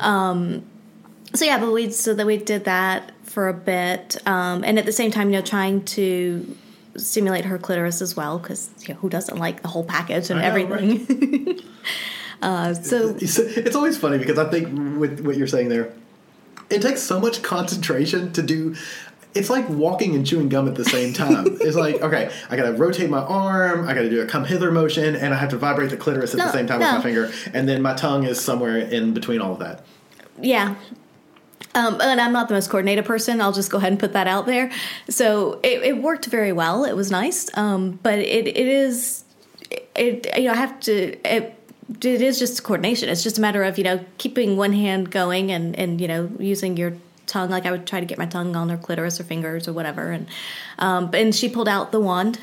[1.36, 4.86] So yeah, but we so that we did that for a bit, um, and at
[4.86, 6.56] the same time, you know, trying to
[6.96, 10.40] stimulate her clitoris as well, because you know, who doesn't like the whole package and
[10.40, 11.60] know, everything?
[12.42, 15.92] uh, so It's, it's always funny because I think with what you're saying there,
[16.70, 18.76] it takes so much concentration to do.
[19.34, 21.46] It's like walking and chewing gum at the same time.
[21.62, 25.16] it's like okay, I gotta rotate my arm, I gotta do a come hither motion,
[25.18, 26.86] and I have to vibrate the clitoris at No, the same time no.
[26.86, 29.84] with my finger, and then my tongue is somewhere in between all of that.
[30.40, 30.76] yeah.
[31.76, 33.42] Um, and I'm not the most coordinated person.
[33.42, 34.72] I'll just go ahead and put that out there.
[35.10, 36.86] So it, it worked very well.
[36.86, 39.26] It was nice, um, but it, it is
[39.96, 41.60] it you know I have to it,
[41.90, 43.10] it is just coordination.
[43.10, 46.32] It's just a matter of you know keeping one hand going and and you know
[46.40, 46.94] using your
[47.26, 47.50] tongue.
[47.50, 50.12] Like I would try to get my tongue on her clitoris or fingers or whatever.
[50.12, 50.28] And
[50.80, 52.40] um, and she pulled out the wand,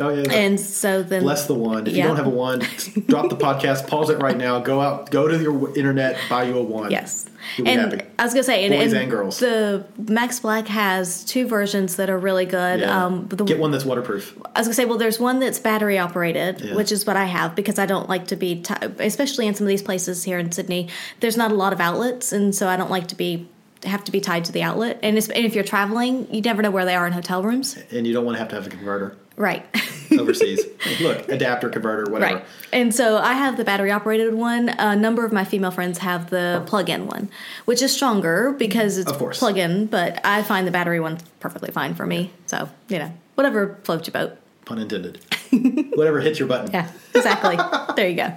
[0.00, 0.32] Oh yeah.
[0.32, 1.88] and so then Bless the wand.
[1.88, 2.02] If Yeah.
[2.04, 2.62] you don't have a wand,
[3.06, 6.56] drop the podcast, pause it right now, go out, go to your internet, buy you
[6.58, 6.90] a wand.
[6.90, 7.26] Yes.
[7.56, 8.02] You'll and.
[8.18, 9.38] I was gonna say, Boys and and girls.
[9.38, 12.80] The Max Black has two versions that are really good.
[12.80, 13.04] Yeah.
[13.06, 14.36] Um, the, Get one that's waterproof.
[14.54, 16.74] I was gonna say, well, there's one that's battery operated, Yeah.
[16.74, 19.66] which is what I have because I don't like to be, ti especially in some
[19.66, 20.88] of these places here in Sydney.
[21.20, 23.48] There's not a lot of outlets, and so I don't like to be
[23.84, 24.98] have to be tied to the outlet.
[25.02, 27.78] And, it's, and if you're traveling, you never know where they are in hotel rooms.
[27.90, 29.66] And you don't want to have to have a converter Right.
[30.18, 30.64] overseas.
[31.00, 32.36] Look, adapter, converter, whatever.
[32.36, 32.44] Right.
[32.72, 34.68] And so I have the battery operated one.
[34.68, 37.30] A number of my female friends have the plug in one,
[37.64, 41.94] which is stronger because it's plug in, but I find the battery one perfectly fine
[41.94, 42.32] for me.
[42.46, 44.36] So, you know, whatever floats your boat.
[44.64, 45.20] Pun intended.
[45.94, 46.70] whatever hits your button.
[46.72, 47.56] Yeah, exactly.
[47.96, 48.32] there you go.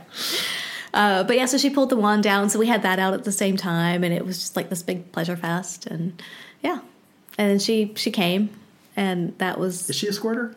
[0.93, 3.23] Uh, but yeah, so she pulled the wand down, so we had that out at
[3.23, 6.21] the same time, and it was just like this big pleasure fest, and
[6.63, 6.79] yeah,
[7.37, 8.51] and then she she came,
[8.95, 10.53] and that was Is she a squirter?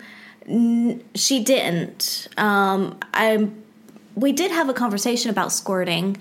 [1.14, 2.28] She didn't.
[2.36, 3.48] Um, I
[4.14, 6.16] we did have a conversation about squirting.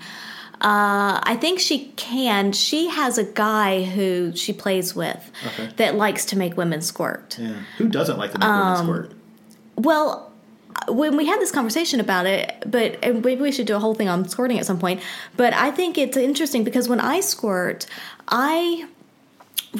[0.60, 2.52] Uh, I think she can.
[2.52, 5.70] She has a guy who she plays with Okay.
[5.76, 7.38] that likes to make women squirt.
[7.38, 7.54] Yeah.
[7.78, 9.12] Who doesn't like to make Um, women squirt?
[9.76, 10.32] Well,
[10.88, 13.94] when we had this conversation about it, but and maybe we should do a whole
[13.94, 15.00] thing on squirting at some point.
[15.36, 17.86] But I think it's interesting because when I squirt,
[18.28, 18.86] I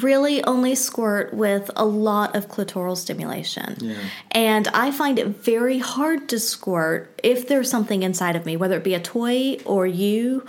[0.03, 3.77] really only squirt with a lot of clitoral stimulation.
[3.79, 3.97] Yeah.
[4.31, 8.77] And I find it very hard to squirt if there's something inside of me, whether
[8.77, 10.45] it be a toy or you.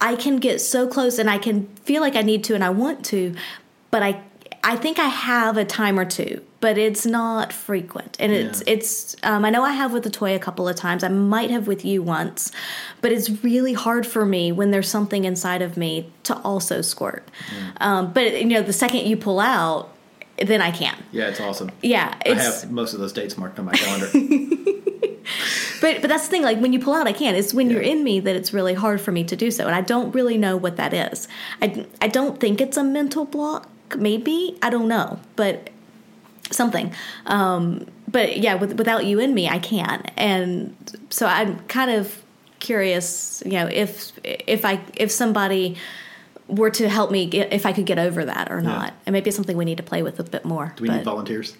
[0.00, 2.70] I can get so close and I can feel like I need to and I
[2.70, 3.36] want to,
[3.92, 4.20] but I
[4.64, 8.16] I think I have a time or two, but it's not frequent.
[8.20, 8.74] And it's Yeah.
[8.74, 11.02] it's um, I know I have with the toy a couple of times.
[11.02, 12.52] I might have with you once,
[13.00, 17.28] but it's really hard for me when there's something inside of me to also squirt.
[17.80, 19.92] Um, but you know, the second you pull out,
[20.38, 20.96] then I can.
[21.10, 21.70] Yeah, it's awesome.
[21.82, 24.08] Yeah, I have most of those dates marked on my calendar.
[25.80, 26.42] But but that's the thing.
[26.42, 27.34] Like when you pull out, I can.
[27.34, 29.74] It's when you're in me that it's really hard for me to do so, and
[29.74, 31.26] I don't really know what that is.
[31.60, 33.68] I I don't think it's a mental block.
[33.96, 35.70] Maybe I don't know, but
[36.50, 36.92] something.
[37.26, 40.10] Um, but yeah, with, without you in me, I can't.
[40.16, 40.76] And
[41.10, 42.22] so I'm kind of
[42.60, 43.42] curious.
[43.44, 45.76] You know, if if I if somebody
[46.48, 49.28] were to help me get, if I could get over that or not, and maybe
[49.28, 50.74] it's something we need to play with a bit more.
[50.76, 51.56] Do we but, need volunteers?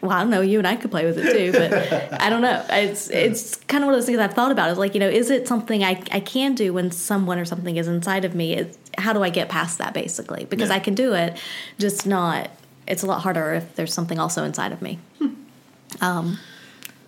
[0.00, 0.40] well, I don't know.
[0.40, 2.64] You and I could play with it too, but I don't know.
[2.70, 4.70] It's it's kind of one of those things I've thought about.
[4.70, 7.76] Is like you know, is it something I I can do when someone or something
[7.76, 8.54] is inside of me?
[8.54, 10.44] Is how do I get past that basically?
[10.44, 10.76] Because Yeah.
[10.76, 11.36] I can do it,
[11.78, 12.50] just not.
[12.86, 14.98] It's a lot harder if there's something also inside of me.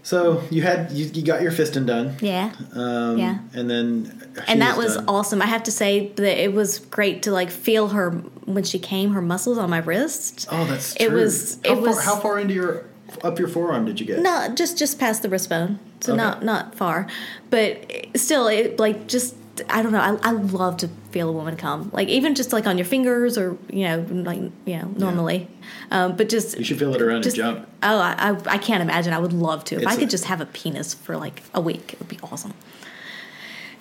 [0.02, 2.16] So you had you, you got your fisting done.
[2.20, 3.38] Yeah, Um, Yeah.
[3.54, 5.04] And then and that was done.
[5.08, 5.42] awesome.
[5.42, 8.10] I have to say that it was great to like feel her
[8.46, 9.12] when she came.
[9.12, 10.48] Her muscles on my wrist.
[10.50, 11.06] Oh, that's true.
[11.06, 12.84] It was- How it far, was- how far into your
[13.22, 14.20] up your forearm did you get?
[14.20, 16.22] No, just just past the wrist bone, so Okay.
[16.22, 17.06] not not far,
[17.50, 17.76] but
[18.16, 19.34] still, it like just
[19.68, 20.00] I don't know.
[20.00, 23.36] I, I love to feel a woman come, like even just like on your fingers
[23.36, 25.48] or you know, like you know, normally.
[25.90, 27.68] Um, but just You should feel it around just your junk.
[27.82, 29.12] oh, I, I I can't imagine.
[29.12, 31.42] I would love to if It's I could a- just have a penis for like
[31.54, 31.92] a week.
[31.94, 32.54] It would be awesome.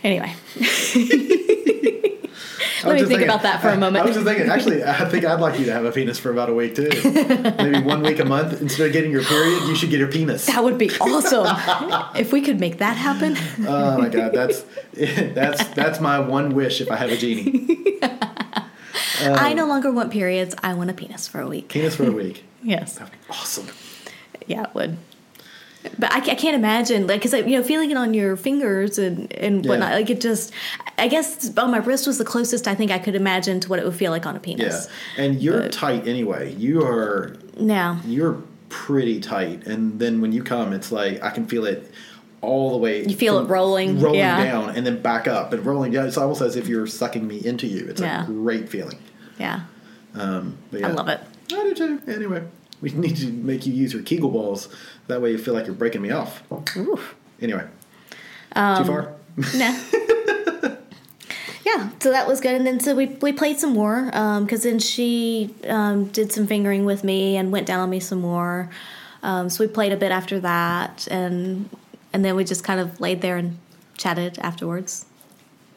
[0.03, 0.33] Anyway,
[2.83, 4.03] let me think about that for a moment.
[4.03, 6.31] I was just thinking, actually, I think I'd like you to have a penis for
[6.31, 6.89] about a week too.
[7.57, 8.61] Maybe one week a month.
[8.61, 10.45] Instead of getting your period, you should get your penis.
[10.47, 11.47] that would be awesome
[12.15, 13.35] if we could make that happen.
[13.67, 14.63] Oh my god, that's
[14.93, 17.77] that's that's my one wish if I have a genie.
[19.21, 20.55] I no longer want periods.
[20.63, 21.69] I want a penis for a week.
[21.69, 22.43] Penis for a week.
[22.63, 22.95] Yes.
[22.95, 23.67] That'd be awesome.
[24.47, 24.97] Yeah, it would.
[25.97, 29.31] But I, I can't imagine, like, because you know, feeling it on your fingers and
[29.33, 29.69] and Yeah.
[29.69, 30.51] whatnot, like it just.
[30.97, 33.79] I guess on my wrist was the closest I think I could imagine to what
[33.79, 36.53] it would feel like on a penis Yeah, and you're tight anyway.
[36.55, 41.45] You are Now, you're pretty tight, and then when you come, it's like I can
[41.47, 41.89] feel it
[42.41, 43.05] all the way.
[43.05, 44.43] You feel it rolling, rolling yeah.
[44.43, 46.05] down, and then back up and rolling down.
[46.07, 47.85] It's almost as if you're sucking me into you.
[47.87, 48.23] It's Yeah.
[48.23, 48.97] a great feeling.
[49.39, 49.61] yeah,
[50.15, 51.21] Um, but I love it.
[51.53, 52.01] I do too.
[52.07, 52.43] Anyway,
[52.81, 54.69] we need to make you use your Kegel balls.
[55.07, 56.43] That way, you feel like you're breaking me off.
[56.77, 57.15] Oof.
[57.41, 57.65] Anyway,
[58.53, 59.13] Um, too far.
[59.55, 59.75] Nah.
[61.65, 64.05] yeah, so that was good, and then so we we played some more
[64.41, 68.19] because then she um, did some fingering with me and went down on me some
[68.19, 68.69] more.
[69.23, 71.69] Um, so we played a bit after that, and
[72.13, 73.57] and then we just kind of laid there and
[73.97, 75.05] chatted afterwards.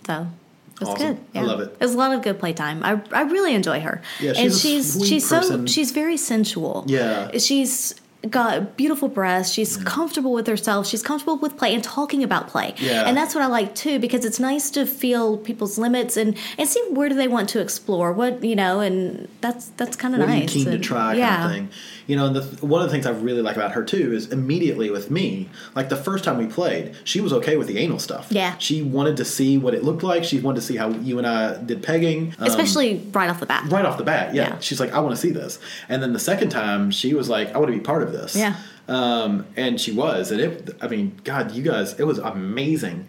[0.06, 0.26] So
[0.74, 1.14] it was Awesome.
[1.14, 1.38] good.
[1.38, 1.76] I love it.
[1.78, 2.82] It was a lot of good playtime.
[2.82, 4.02] I I really enjoy her.
[4.20, 5.66] Yeah, and she's a she's she's person.
[5.66, 6.84] so she's very sensual.
[6.86, 7.36] Yeah.
[7.38, 7.94] she's
[8.30, 9.52] got beautiful breasts.
[9.52, 10.86] She's comfortable with herself.
[10.86, 12.74] She's comfortable with play and talking about play.
[12.78, 13.02] Yeah.
[13.08, 16.68] And that's what I like too because it's nice to feel people's limits and and
[16.68, 18.12] see where do they want to explore.
[18.12, 20.52] What you know, and that's that's kind of nice.
[20.52, 21.36] keen to try yeah.
[21.36, 21.68] kind of thing
[22.12, 24.30] you know and the, one of the things i really like about her too is
[24.30, 27.98] immediately with me like the first time we played she was okay with the anal
[27.98, 28.54] stuff Yeah.
[28.58, 31.26] she wanted to see what it looked like she wanted to see how you and
[31.26, 33.64] i did pegging um, Especially right off the bat.
[33.72, 34.48] right off the bat yeah.
[34.48, 34.58] Yeah.
[34.58, 35.58] she's like i want to see this
[35.88, 38.36] and then the second time she was like i want to be part of this
[38.36, 38.56] Yeah.
[38.88, 43.06] um, and she was and it i mean god you guys it was amazing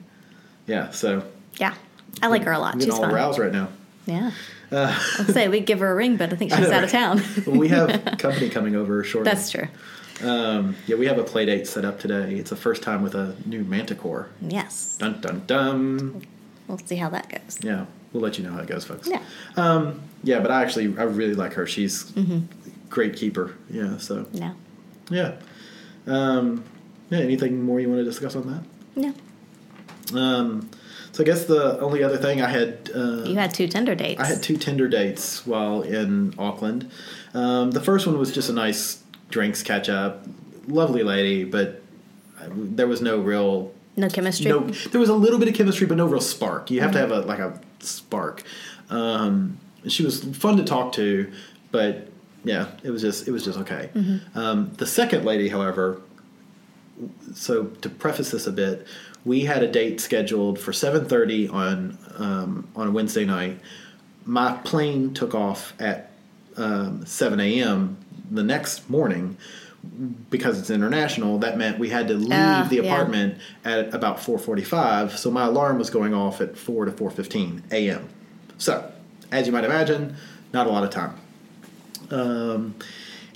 [0.66, 1.24] yeah so
[1.60, 1.74] Yeah.
[2.22, 2.76] I like her a lot.
[2.76, 3.12] I'm She's all fun.
[3.12, 3.68] aroused right now
[4.06, 4.32] Yeah.
[4.72, 6.91] I'll say we'd give her a ring, but I think I she's know, out of
[6.91, 7.22] town.
[7.45, 9.68] Well, we have company coming over shortly That's true.
[10.24, 12.36] Um, yeah, we have a play date set up today.
[12.36, 14.30] It's the first time with a new Manticore.
[14.41, 14.97] Yes.
[14.97, 16.22] Dun dun dun.
[16.68, 17.60] We'll see how that goes.
[17.62, 19.08] Yeah, we'll let you know how it goes, folks.
[19.08, 19.22] Yeah.
[19.58, 21.66] Um, yeah, but I actually I really like her.
[21.68, 22.39] She's Mm-hmm.
[22.89, 23.56] great keeper.
[23.70, 23.97] Yeah.
[23.97, 24.56] So No.
[25.10, 25.36] yeah.
[26.08, 26.64] Um,
[27.10, 27.20] yeah.
[27.20, 28.47] Anything more you want to discuss on
[28.95, 29.14] that?
[30.14, 30.20] No.
[30.20, 30.70] Um,
[31.14, 32.89] so I guess the only other thing I had.
[32.93, 34.20] Uh, You had two Tinder dates.
[34.20, 36.91] I had two Tinder dates while in Auckland.
[37.34, 40.26] Um, the first one was just a nice drinks catch up,
[40.68, 41.82] lovely lady, but
[42.41, 44.49] I- there was no real no chemistry.
[44.49, 44.68] no.
[44.91, 46.70] There was a little bit of chemistry, but no real spark.
[46.72, 48.43] You have to have a like a spark.
[48.89, 49.57] Um,
[49.88, 51.32] she was fun to talk to,
[51.72, 52.07] but
[52.43, 53.89] yeah, it was just it was just okay.
[54.36, 56.01] Um, the second lady, however,
[57.34, 58.86] so to preface this a bit,
[59.26, 63.60] we had a date scheduled for seven thirty on um, on a Wednesday night.
[64.26, 66.12] My plane took off at
[66.58, 67.98] um, seven a.m.
[68.32, 69.38] the next morning
[70.30, 71.40] because it's international.
[71.40, 72.84] That meant we had to leave Ah, the yeah.
[72.84, 75.18] apartment at about four forty-five.
[75.18, 78.08] So my alarm was going off at four to four fifteen a.m.
[78.58, 78.92] So,
[79.32, 80.16] as you might imagine,
[80.54, 81.16] not a lot of time.
[82.12, 82.76] Um,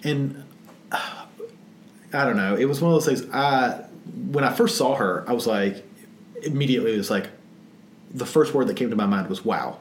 [0.04, 0.44] and
[0.92, 2.56] I don't know.
[2.56, 3.34] It was one of those things.
[3.34, 3.84] I
[4.32, 5.86] when I first saw her, I was like,
[6.44, 7.30] immediately it was like,
[8.14, 9.78] the first word that came to my mind was "wow."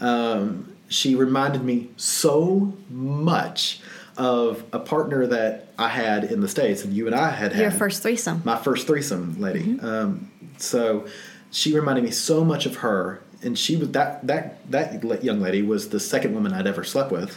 [0.00, 3.80] Um, she reminded me so much
[4.16, 7.60] of a partner that I had in the states, and you and I had had
[7.62, 8.42] Your first threesome.
[8.44, 9.78] my first threesome lady.
[9.80, 11.06] Um, so
[11.50, 15.62] she reminded me so much of her, and she was that that that young lady
[15.62, 17.36] was the second woman I'd ever slept with.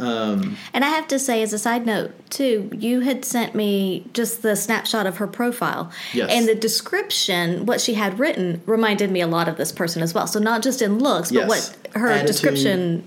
[0.00, 4.06] Um, And I have to say, as a side note, too, you had sent me
[4.12, 5.90] just the snapshot of her profile.
[6.12, 6.30] Yes.
[6.32, 10.12] And the description, what she had written, reminded me a lot of this person as
[10.12, 10.26] well.
[10.26, 11.48] So not just in looks, but Yes.
[11.48, 12.26] what her Attitude.
[12.26, 13.04] description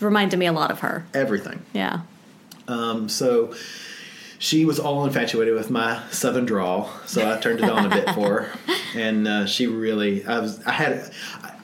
[0.00, 1.04] reminded me a lot of her.
[1.14, 1.60] everything.
[1.74, 2.00] Yeah.
[2.68, 3.54] Um, so
[4.38, 8.08] she was all infatuated with my southern drawl, so I turned it on a bit
[8.14, 8.58] for her,
[8.94, 11.10] and uh, she really, I was, I had,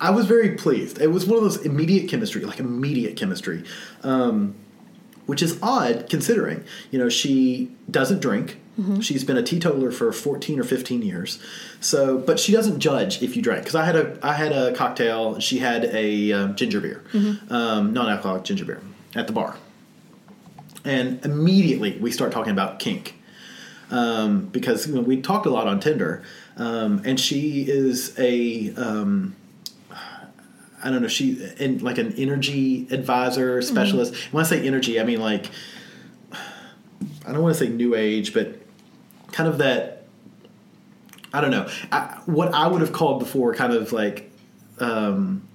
[0.01, 1.01] I was very pleased.
[1.01, 3.65] It was one of those immediate chemistry, like immediate chemistry,
[4.03, 4.55] um,
[5.27, 8.59] which is odd considering, you know, she doesn't drink.
[9.01, 11.39] She's been a teetotaler for 14 or 15 years.
[11.81, 13.65] So, but she doesn't judge if you drank.
[13.65, 15.39] Cause I had a, I had a cocktail.
[15.39, 17.05] She had a um, ginger beer,
[17.51, 18.81] um, non-alcoholic ginger beer
[19.15, 19.57] at the bar
[20.85, 23.15] and immediately we start talking about kink
[23.91, 26.23] um, because you know, we talked a lot on Tinder,
[26.57, 29.37] um, and she is a um,
[30.85, 34.15] I don't know she in like an energy advisor specialist.
[34.33, 35.47] When I say energy, I mean like
[37.27, 38.59] I don't want to say new age, but
[39.33, 40.03] kind of that.
[41.33, 44.31] I don't know I, what I would have called before, kind of like
[44.79, 45.49] um,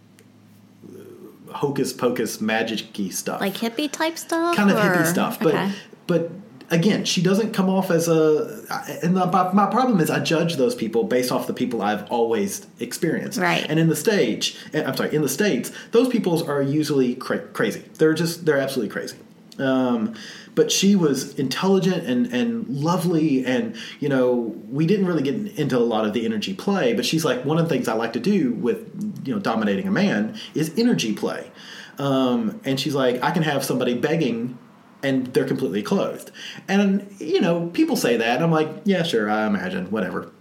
[1.52, 4.56] hocus pocus magic-y stuff, Like hippie type stuff?
[4.56, 5.40] kind of hippie stuff.
[5.40, 5.72] But okay.
[6.08, 6.32] but
[6.72, 8.64] again, she doesn't come off as a.
[9.04, 12.10] And the, my, my problem is I judge those people based off the people I've
[12.12, 13.40] always experienced.
[13.40, 13.66] Right.
[13.70, 17.48] And in the stage, eh, I'm sorry, in the states, those people are usually cra-
[17.48, 17.84] crazy.
[17.96, 19.18] They're just they're absolutely crazy.
[19.58, 20.16] Um,
[20.56, 25.78] but she was intelligent and, and lovely, and you know we didn't really get into
[25.78, 26.94] a lot of the energy play.
[26.94, 29.88] But she's like one of the things I like to do with you know dominating
[29.88, 31.52] a man is energy play.
[31.98, 34.58] Um, and she's like, I can have somebody begging
[35.04, 36.32] and they're completely clothed.
[36.68, 40.32] And, you know, people say that, I'm like, yeah, sure, I imagine, whatever.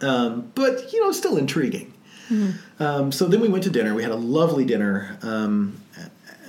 [0.00, 1.92] Um, but, you know, still intriguing.
[2.78, 3.92] Um, so then we went to dinner.
[3.94, 5.18] We had a lovely dinner.
[5.22, 5.80] Um,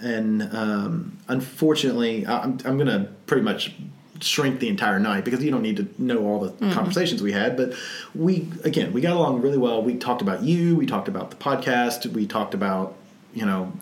[0.02, 3.74] and um, unfortunately, I- I'm, I'm going to pretty much
[4.20, 7.58] shrink the entire night because you don't need to know all the conversations we had.
[7.58, 7.74] But
[8.14, 9.82] we, again, we got along really well.
[9.82, 12.96] We talked about you, we talked about the podcast, we talked about,
[13.34, 13.74] you know,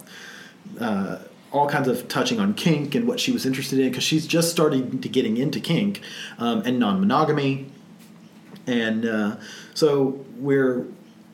[1.52, 4.52] all kinds of touching on kink and what she was interested in because she's just
[4.52, 6.02] starting to getting into kink
[6.38, 7.66] um, and non-monogamy.
[8.68, 9.36] And uh,
[9.74, 10.86] so we're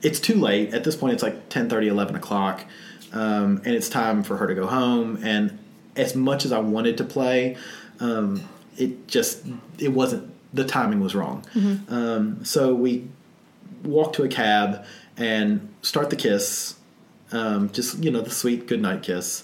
[0.01, 0.73] it's too late.
[0.73, 2.63] At this point it's like 10 11 o'clock
[3.11, 5.19] um, and it's time for her to go home.
[5.23, 5.59] And
[5.95, 7.55] as much as i wanted to play
[8.01, 8.43] um,
[8.77, 9.45] it just
[9.79, 11.45] it wasn't the timing was wrong.
[11.89, 13.07] Um, so we
[13.83, 14.85] walk to a cab
[15.17, 16.75] and start the kiss
[17.31, 19.43] um, just you know the sweet goodnight kiss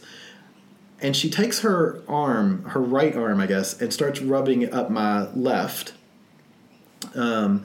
[1.02, 5.30] and she takes her arm, her right arm, I guess, and starts rubbing up my
[5.34, 5.94] left.
[7.16, 7.64] Um,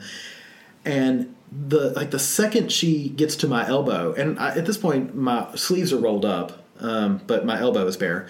[0.83, 5.15] and the like the second she gets to my elbow, and I, at this point
[5.15, 8.27] my sleeves are rolled up, um, but my elbow is bare.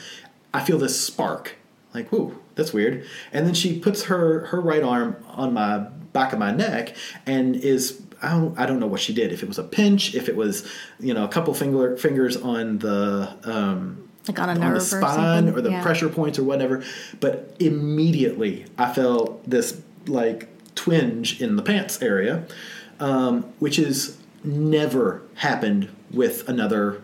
[0.53, 1.55] I feel this spark,
[1.93, 3.05] like whoo, that's weird.
[3.31, 5.79] And then she puts her her right arm on my
[6.13, 6.95] back of my neck
[7.25, 9.31] and is I don't I don't know what she did.
[9.31, 12.79] If it was a pinch, if it was you know a couple finger fingers on
[12.79, 15.01] the um, Like on a on nerve the spine
[15.45, 15.55] something?
[15.55, 15.81] or, the Yeah.
[15.81, 16.83] pressure points or whatever.
[17.19, 22.43] But immediately I felt this like twinge in the pants area,
[22.99, 27.01] um, which is never happened with another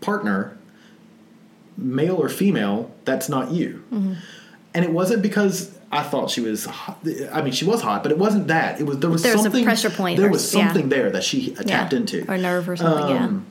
[0.00, 0.56] partner,
[1.76, 2.90] male or female.
[3.04, 3.82] That's not you.
[3.92, 4.14] Mm-hmm.
[4.74, 6.66] And it wasn't because I thought she was.
[6.66, 6.98] Hot.
[7.32, 8.80] I mean, she was hot, but it wasn't that.
[8.80, 10.66] It was there was There was a something pressure point There or- was yeah.
[10.66, 11.98] something there that she tapped Yeah.
[11.98, 13.46] into Or nerve or something, Um,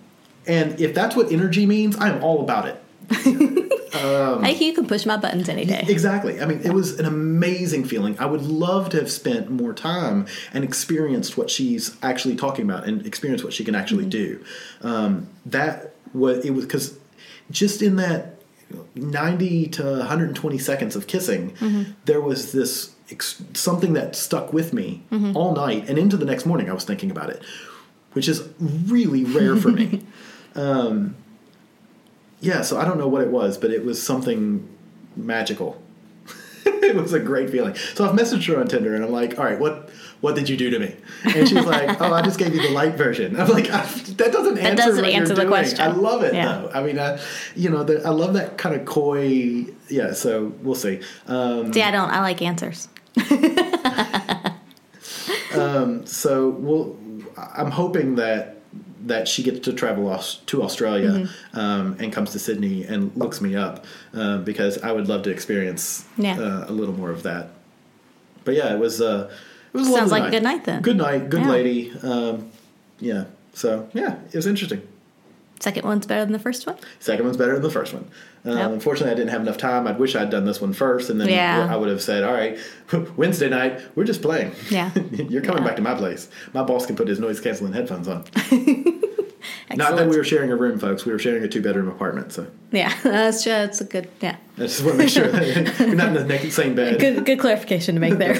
[0.47, 2.79] And if that's what energy means, I'm all about it.
[3.11, 4.41] Yeah.
[4.43, 5.83] Hey, you can push my buttons any day.
[5.87, 6.41] Exactly.
[6.41, 8.17] I mean, it was an amazing feeling.
[8.19, 12.85] I would love to have spent more time and experienced what she's actually talking about
[12.87, 14.43] and experienced what she can actually do.
[14.81, 16.97] Um, that was it was because
[17.51, 18.39] just in that
[18.95, 25.03] 90 to 120 seconds of kissing, there was this ex- something that stuck with me
[25.35, 26.69] all night and into the next morning.
[26.69, 27.41] I was thinking about it,
[28.13, 30.01] which is really rare for me.
[30.57, 31.17] Um,
[32.41, 34.67] yeah, so I don't know what it was, but it was something
[35.15, 35.81] magical.
[36.65, 37.75] it was a great feeling.
[37.93, 39.89] So I've messaged her on Tinder, and I'm like, "All right, what
[40.21, 42.69] what did you do to me?" And she's like, "Oh, I just gave you the
[42.71, 45.81] light version." I'm like, "That doesn't answer that doesn't answer the doing." question.
[45.81, 46.47] I love it Yeah.
[46.47, 46.71] though.
[46.73, 47.19] I mean, I,
[47.55, 49.65] you know, the, I love that kind of coy.
[49.89, 51.01] Yeah, so we'll see.
[51.27, 52.09] Um, See, I don't.
[52.09, 52.87] I like answers.
[56.05, 56.97] so we'll,
[57.37, 58.57] I'm hoping that
[59.05, 61.59] that she gets to travel aus- to Australia Mm-hmm.
[61.59, 65.29] um, and comes to Sydney and looks me up uh, because I would love to
[65.29, 66.39] experience Yeah.
[66.39, 67.49] uh, a little more of that.
[68.43, 69.01] But yeah, it was.
[69.01, 69.29] Uh,
[69.73, 70.81] it was a Sounds like a good night then.
[70.81, 71.49] Good night, good Yeah.
[71.49, 71.91] lady.
[72.01, 72.49] Um,
[72.99, 73.25] yeah.
[73.53, 74.81] So yeah, it was interesting.
[75.59, 76.75] Second one's better than the first one.
[76.99, 78.09] Second one's better than the first one.
[78.43, 78.73] Um.
[78.73, 79.87] Unfortunately, I didn't have enough time.
[79.87, 81.67] I'd wish I'd done this one first, and then Yeah.
[81.71, 82.57] I would have said, "All right,
[83.17, 84.51] Wednesday night, we're just playing.
[84.69, 84.91] Yeah.
[85.11, 85.67] You're coming Yeah.
[85.69, 86.29] back to my place.
[86.53, 88.25] My boss can put his noise canceling headphones on.
[89.75, 91.05] Not that we were sharing a room, folks.
[91.05, 94.07] We were sharing a two bedroom apartment, so Yeah, that's that's a good.
[94.21, 96.99] Yeah, I just want to make sure that you're not in the same bed.
[96.99, 98.35] good good clarification to make there.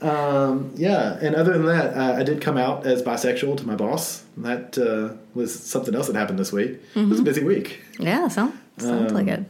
[0.00, 0.48] That's kind of odd.
[0.50, 3.76] um, yeah, and other than that, uh, I did come out as bisexual to my
[3.76, 4.24] boss.
[4.36, 6.70] That uh, was something else that happened this week.
[6.70, 7.10] It Mm-hmm.
[7.10, 7.82] was a busy week.
[7.98, 9.44] yeah, sounds sounds like it.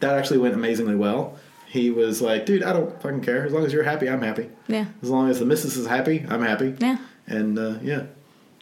[0.00, 1.38] That actually went amazingly well.
[1.66, 3.44] He was like, "Dude, I don't fucking care.
[3.44, 4.48] As long as you're happy, I'm happy.
[4.68, 6.74] Yeah, As long as the missus is happy, I'm happy.
[6.80, 6.98] yeah.
[7.26, 8.04] And uh, yeah,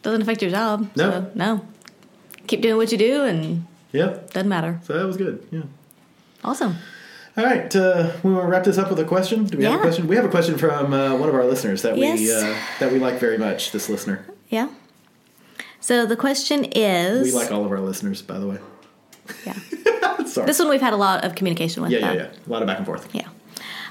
[0.01, 0.89] Doesn't affect your job.
[0.97, 1.11] No.
[1.11, 1.65] so, no.
[2.47, 4.79] Keep doing what you do, and yeah, doesn't matter.
[4.83, 5.45] So that was good.
[5.51, 5.61] Yeah.
[6.43, 6.75] Awesome.
[7.37, 9.45] All right, uh, we want to wrap this up with a question.
[9.45, 10.07] Do we have a question?
[10.07, 12.97] We have a question from uh, one of our listeners that we uh, that we
[12.97, 13.71] like very much.
[13.71, 14.69] This listener, Yeah.
[15.79, 18.57] So the question is we like all of our listeners, by the way.
[19.45, 19.53] Yeah.
[20.25, 20.47] Sorry.
[20.47, 21.91] This one we've had a lot of communication with.
[21.91, 22.29] yeah, yeah, yeah.
[22.47, 23.07] A lot of back and forth.
[23.13, 23.29] Yeah.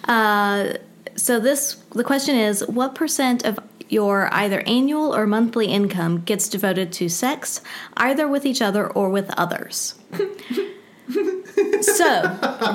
[0.08, 0.74] Uh,
[1.14, 6.48] so this the question is what percent of your either annual or monthly income gets
[6.48, 7.60] devoted to sex,
[7.96, 9.94] either with each other or with others?
[11.82, 12.22] so,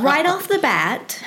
[0.01, 1.21] right off the bat,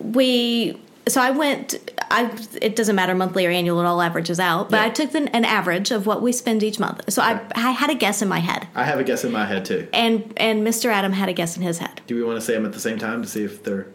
[0.00, 1.76] we so I went
[2.10, 2.30] I
[2.60, 4.84] it doesn't matter monthly or annual it all averages out, but Yeah.
[4.86, 7.02] I took an, an average of what we spend each month.
[7.12, 8.66] So I I had a guess in my head.
[8.74, 9.88] I have a guess in my head too.
[9.92, 10.86] And and Mr.
[10.86, 12.00] Adam had a guess in his head.
[12.06, 13.86] Do we want to say them at the same time to see if they're?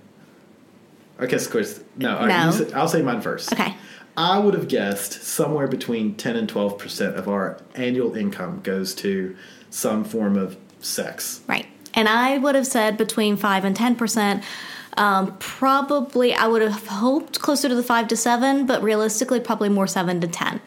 [1.19, 2.25] I guess, of course, no.
[2.25, 2.45] No.
[2.47, 3.53] you say- I'll say mine first.
[3.53, 3.75] Okay.
[4.17, 8.93] I would have guessed somewhere between 10 and 12 percent of our annual income goes
[8.95, 9.35] to
[9.69, 11.41] some form of sex.
[11.47, 11.67] Right.
[11.93, 14.43] And I would have said between 5 and 10%.
[14.97, 19.69] Um, probably, I would have hoped closer to the 5 to 7, but realistically, probably
[19.69, 20.61] more 7 to 10.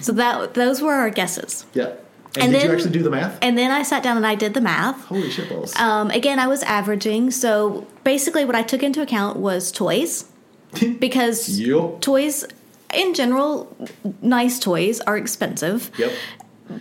[0.00, 1.64] so that those were our guesses.
[1.74, 1.92] Yeah.
[2.34, 3.38] And, And did you then- actually do the math?
[3.42, 5.04] And then I sat down and I did the math.
[5.04, 5.76] Holy shit balls.
[5.76, 7.30] Um, again, I was averaging.
[7.30, 10.24] So basically, what I took into account was toys.
[10.98, 12.00] because Yup.
[12.00, 12.46] toys,
[12.94, 13.76] in general,
[14.22, 15.90] nice toys are expensive.
[15.98, 16.12] Yep.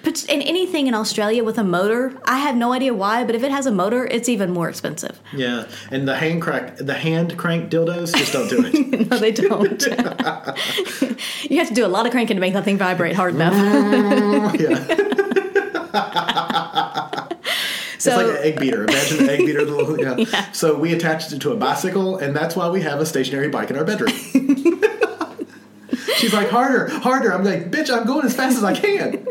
[0.04, 3.44] But in anything in Australia with a motor, I have no idea why, but if
[3.44, 5.20] it has a motor, it's even more expensive.
[5.34, 5.68] Yeah.
[5.92, 8.72] And the hand crank, the hand crank dildos, just don't do it.
[9.12, 9.82] No, they don't.
[11.50, 13.54] you have to do a lot of cranking to make that thing vibrate hard enough.
[14.60, 14.86] yeah.
[17.98, 18.84] so, it's like an egg beater.
[18.84, 19.66] Imagine the egg beater.
[19.66, 20.52] little- yeah.
[20.52, 23.70] So we attached it to a bicycle, and that's why we have a stationary bike
[23.70, 24.14] in our bedroom.
[26.16, 27.34] She's like, harder, harder.
[27.34, 29.26] I'm like, bitch, I'm going as fast as I can.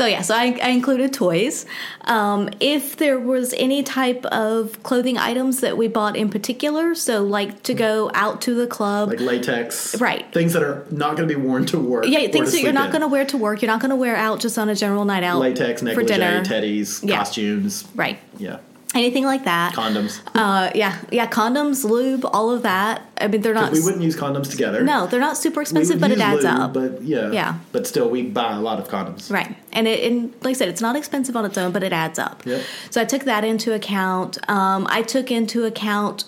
[0.00, 1.66] So yeah, so I, I included toys.
[2.06, 7.22] Um, if there was any type of clothing items that we bought in particular, so
[7.22, 10.00] like to go out to the club, Like latex.
[10.00, 10.24] Right.
[10.32, 12.06] Things that are not going to be worn to work.
[12.06, 14.16] yeah, things that you're not going to wear to work, you're not going to wear
[14.16, 17.18] out just on a general night out Latex, for dinner, teddies, Yeah.
[17.18, 17.86] costumes.
[17.94, 18.18] right?
[18.38, 18.56] Yeah.
[18.92, 19.72] Anything like that.
[19.74, 20.20] Condoms.
[20.34, 23.02] Uh, yeah, yeah, condoms, lube, all of that.
[23.20, 23.72] I mean, they're not.
[23.72, 24.82] we wouldn't use condoms together.
[24.82, 26.74] no, they're not super expensive, but it adds lube, up.
[26.74, 27.30] But yeah.
[27.30, 27.58] Yeah.
[27.70, 29.30] But still, we buy a lot of condoms.
[29.30, 29.56] Right.
[29.72, 32.18] And it and like I said, it's not expensive on its own, but it adds
[32.18, 32.44] up.
[32.44, 32.62] Yep.
[32.90, 34.38] So I took that into account.
[34.50, 36.24] Um, I took into account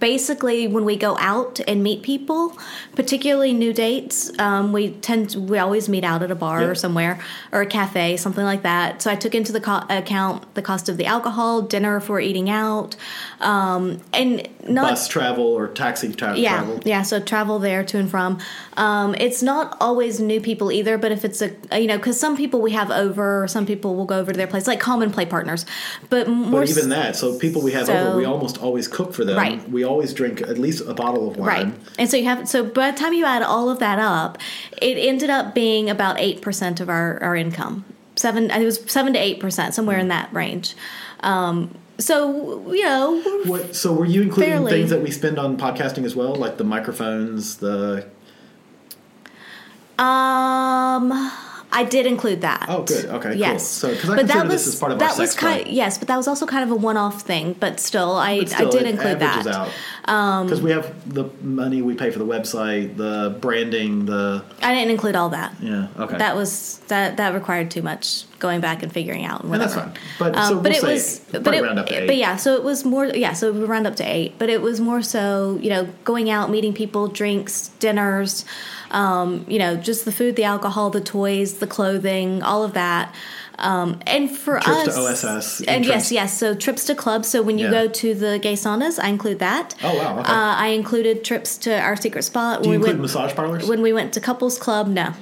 [0.00, 2.56] basically when we go out and meet people,
[2.94, 6.70] particularly new dates, um, we tend to, we always meet out at a bar Yep.
[6.70, 7.18] or somewhere
[7.52, 9.00] or a cafe, something like that.
[9.02, 12.20] So I took into the co- account the cost of the alcohol, dinner if we're
[12.20, 12.96] eating out,
[13.40, 16.80] um, and not Bus travel or taxi tra- yeah, travel.
[16.84, 17.02] yeah.
[17.02, 18.38] So travel there to and from.
[18.76, 22.36] Um, it's not always new people either, but if it's a you know, because some
[22.36, 25.24] people we have over, some people will go over to their place, like common play
[25.26, 25.64] partners.
[26.10, 28.88] But more But s- even that, so people we have So- over, we almost always
[28.88, 29.36] cook for them.
[29.36, 29.68] Right.
[29.70, 31.46] We always drink at least a bottle of wine.
[31.48, 31.74] Right.
[31.98, 34.38] And so you have so by the time you add all of that up,
[34.82, 37.84] it ended up being about eight percent of our, our income.
[38.16, 40.74] Seven it was seven to eight percent, somewhere in that range.
[41.20, 44.70] Um, so you know, What, so were you including Fairly.
[44.72, 48.06] things that we spend on podcasting as well, like the microphones, the
[49.98, 51.10] Um,
[51.70, 52.64] I did include that.
[52.68, 53.04] Oh, good.
[53.04, 53.36] Okay, cool.
[53.38, 53.66] Yes.
[53.66, 55.62] So- 'cause I consider this as part of that was kind.
[55.64, 55.74] club.
[55.74, 57.56] yes, but that was also kind of a one-off thing.
[57.60, 59.68] But still, I but still, I did include that.
[60.06, 64.74] Um, because we have the money we pay for the website, the branding, the I
[64.74, 65.54] didn't include all that.
[65.60, 65.88] yeah.
[65.98, 69.44] Okay, That was that that required too much going back and figuring out.
[69.44, 69.92] And And that's fine.
[70.18, 72.54] But- Um, so but we'll it was but it, round up to but yeah, so
[72.54, 74.34] it was more yeah, so we round up to eight.
[74.38, 78.46] But it was more so you know going out, meeting people, drinks, dinners,
[78.90, 83.14] um, you know, just the food, the alcohol, the toys, the clothing, all of that.
[83.60, 86.38] Um, and for Trips to us, OSS, and yes, yes.
[86.38, 87.26] So trips to clubs.
[87.28, 87.70] So when you Yeah.
[87.72, 89.74] go to the gay saunas, I include that.
[89.82, 90.30] Oh, wow, okay.
[90.32, 92.62] Uh, I included trips to our secret spot.
[92.62, 93.66] Do you we include went, massage parlors?
[93.68, 95.12] when we went to couples club no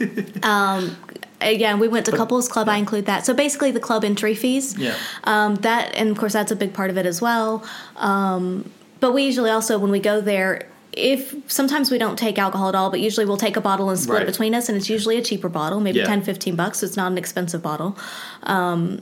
[0.42, 0.96] um
[1.40, 4.76] again we went to couples club i include that so basically the club entry fees
[4.78, 4.94] Yeah.
[5.24, 7.64] um that and of course that's a big part of it as well
[7.96, 10.66] um but we usually also when we go there
[10.96, 13.98] if sometimes we don't take alcohol at all but usually we'll take a bottle and
[13.98, 14.22] split Right.
[14.22, 16.06] it between us and it's usually a cheaper bottle maybe Yeah.
[16.06, 17.96] ten, fifteen 10 15 bucks so it's not an expensive bottle
[18.44, 19.00] um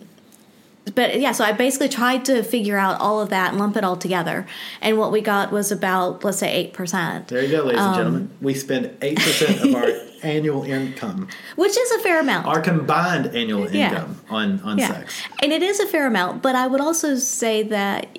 [0.97, 3.85] but yeah, so I basically tried to figure out all of that and lump it
[3.85, 4.49] all together.
[4.81, 7.29] And what we got was about, let's say, 8%.
[7.29, 8.31] there you go, ladies Um, and gentlemen.
[8.41, 9.87] We spend eight percent of our
[10.25, 12.47] annual income, Which is a fair amount.
[12.49, 13.91] our combined annual Yeah.
[13.91, 14.89] income on on yeah.
[14.89, 15.15] sex.
[15.41, 18.19] And it is a fair amount, but I would also say that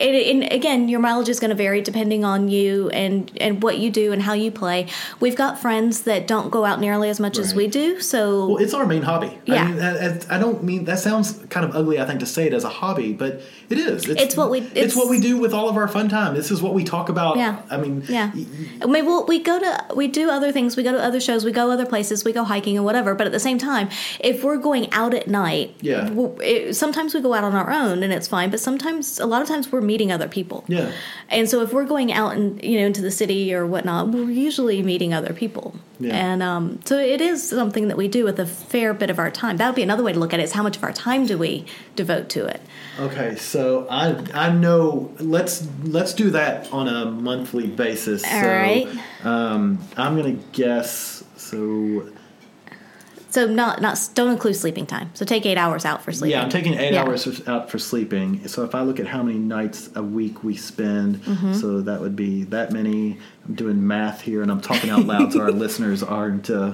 [0.00, 3.78] it, and again, your mileage is going to vary depending on you and and what
[3.78, 4.86] you do and how you play.
[5.20, 8.56] We've got friends that don't go out nearly as much as we do, so Well,
[8.58, 9.38] it's our main hobby.
[9.44, 9.64] Yeah.
[9.64, 12.00] I, mean, I, I don't mean that sounds kind of ugly.
[12.00, 13.40] I think to say it as a hobby, but
[13.70, 14.08] it is.
[14.08, 16.34] It's what we- It's, it's- what we do with all of our fun time.
[16.34, 17.36] This is what we talk about.
[17.36, 17.60] Yeah.
[17.70, 18.02] I mean.
[18.08, 18.46] Yeah, y-
[18.82, 20.76] I mean, we'll, we go to we do other things.
[20.76, 21.44] We go to other shows.
[21.44, 22.24] We go other places.
[22.24, 23.14] We go hiking and whatever.
[23.14, 23.88] But at the same time,
[24.20, 26.08] if we're going out at night, Yeah.
[26.10, 28.50] we'll- it, sometimes we go out on our own and it's fine.
[28.50, 30.64] But sometimes, a lot of times, we're meeting other people.
[30.68, 30.90] Yeah.
[31.28, 34.30] And so if we're going out and you know into the city or whatnot, we're
[34.30, 35.74] usually meeting other people.
[36.00, 36.14] Yeah.
[36.14, 39.30] And um, so it is something that we do with a fair bit of our
[39.32, 39.56] time.
[39.56, 41.26] That would be another way to look at it: is how much of our time
[41.26, 41.66] do we
[41.96, 42.60] devote to it?
[43.00, 43.57] Okay, so
[43.90, 48.24] I I know let's let's do that on a monthly basis.
[48.24, 48.86] All so, right.
[49.24, 51.24] Um, I'm gonna guess.
[51.36, 52.08] So
[53.30, 55.10] So not not don't include sleeping time.
[55.14, 56.32] So take eight hours out for sleeping.
[56.38, 57.02] yeah, I'm taking eight Yeah.
[57.04, 58.46] hours out for sleeping.
[58.48, 61.52] So if I look at how many nights a week we spend, Mm-hmm.
[61.54, 63.18] so that would be that many.
[63.46, 66.48] I'm doing math here, and I'm talking out loud, so our listeners aren't.
[66.50, 66.72] Uh,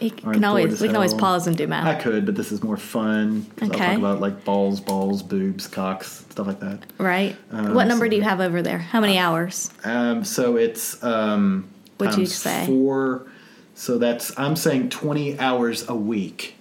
[0.00, 1.86] You can always we can always pause and do math.
[1.86, 3.46] I could, but this is more fun.
[3.56, 3.86] 'cause I'll Okay.
[3.86, 6.80] talk about like balls, balls, boobs, cocks, stuff like that.
[6.98, 7.34] Right.
[7.50, 8.78] Um, what number so- do you have over there?
[8.78, 9.70] How many hours?
[9.84, 11.68] Um, so it's um,
[11.98, 12.66] What'd you say?
[12.66, 13.26] Four.
[13.74, 16.56] So that's I'm saying 20 hours a week.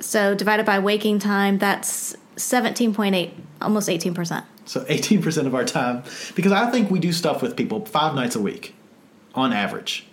[0.00, 3.32] So divided by waking time, that's seventeen point eight,
[3.62, 4.44] almost eighteen percent.
[4.66, 6.02] So 18% of our time,
[6.34, 8.74] because I think we do stuff with people five nights a week,
[9.32, 10.04] on average.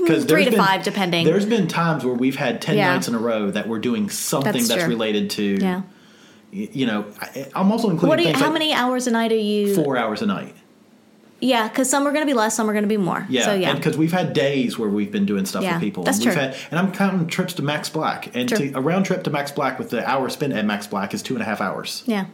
[0.00, 1.24] Because Three to five, depending.
[1.26, 2.94] There's been times where we've had 10 Yeah.
[2.94, 5.58] nights in a row that we're doing something That's that's, related to.
[5.60, 5.82] Yeah.
[6.50, 8.32] You know, I, I'm also including What do you?
[8.34, 9.74] How like many hours a night are you?
[9.74, 10.54] four hours a night.
[11.40, 13.26] Yeah, because some are going to be less, some are going to be more.
[13.28, 13.74] Yeah, So yeah.
[13.74, 16.04] because we've had days where we've been doing stuff Yeah, with people.
[16.04, 16.42] that's and we've true.
[16.42, 19.50] Had, and I'm counting trips to Max Black, and to, a round trip to Max
[19.50, 22.04] Black with the hour spent at Max Black is two and a half hours.
[22.06, 22.26] yeah.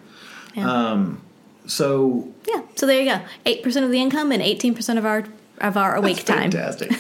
[0.55, 0.71] Yeah.
[0.71, 1.23] Um,
[1.67, 2.63] So yeah.
[2.75, 3.21] So there you go.
[3.47, 5.25] Eight percent of the income and eighteen percent of our
[5.61, 6.51] of our awake that's time.
[6.51, 6.93] fantastic.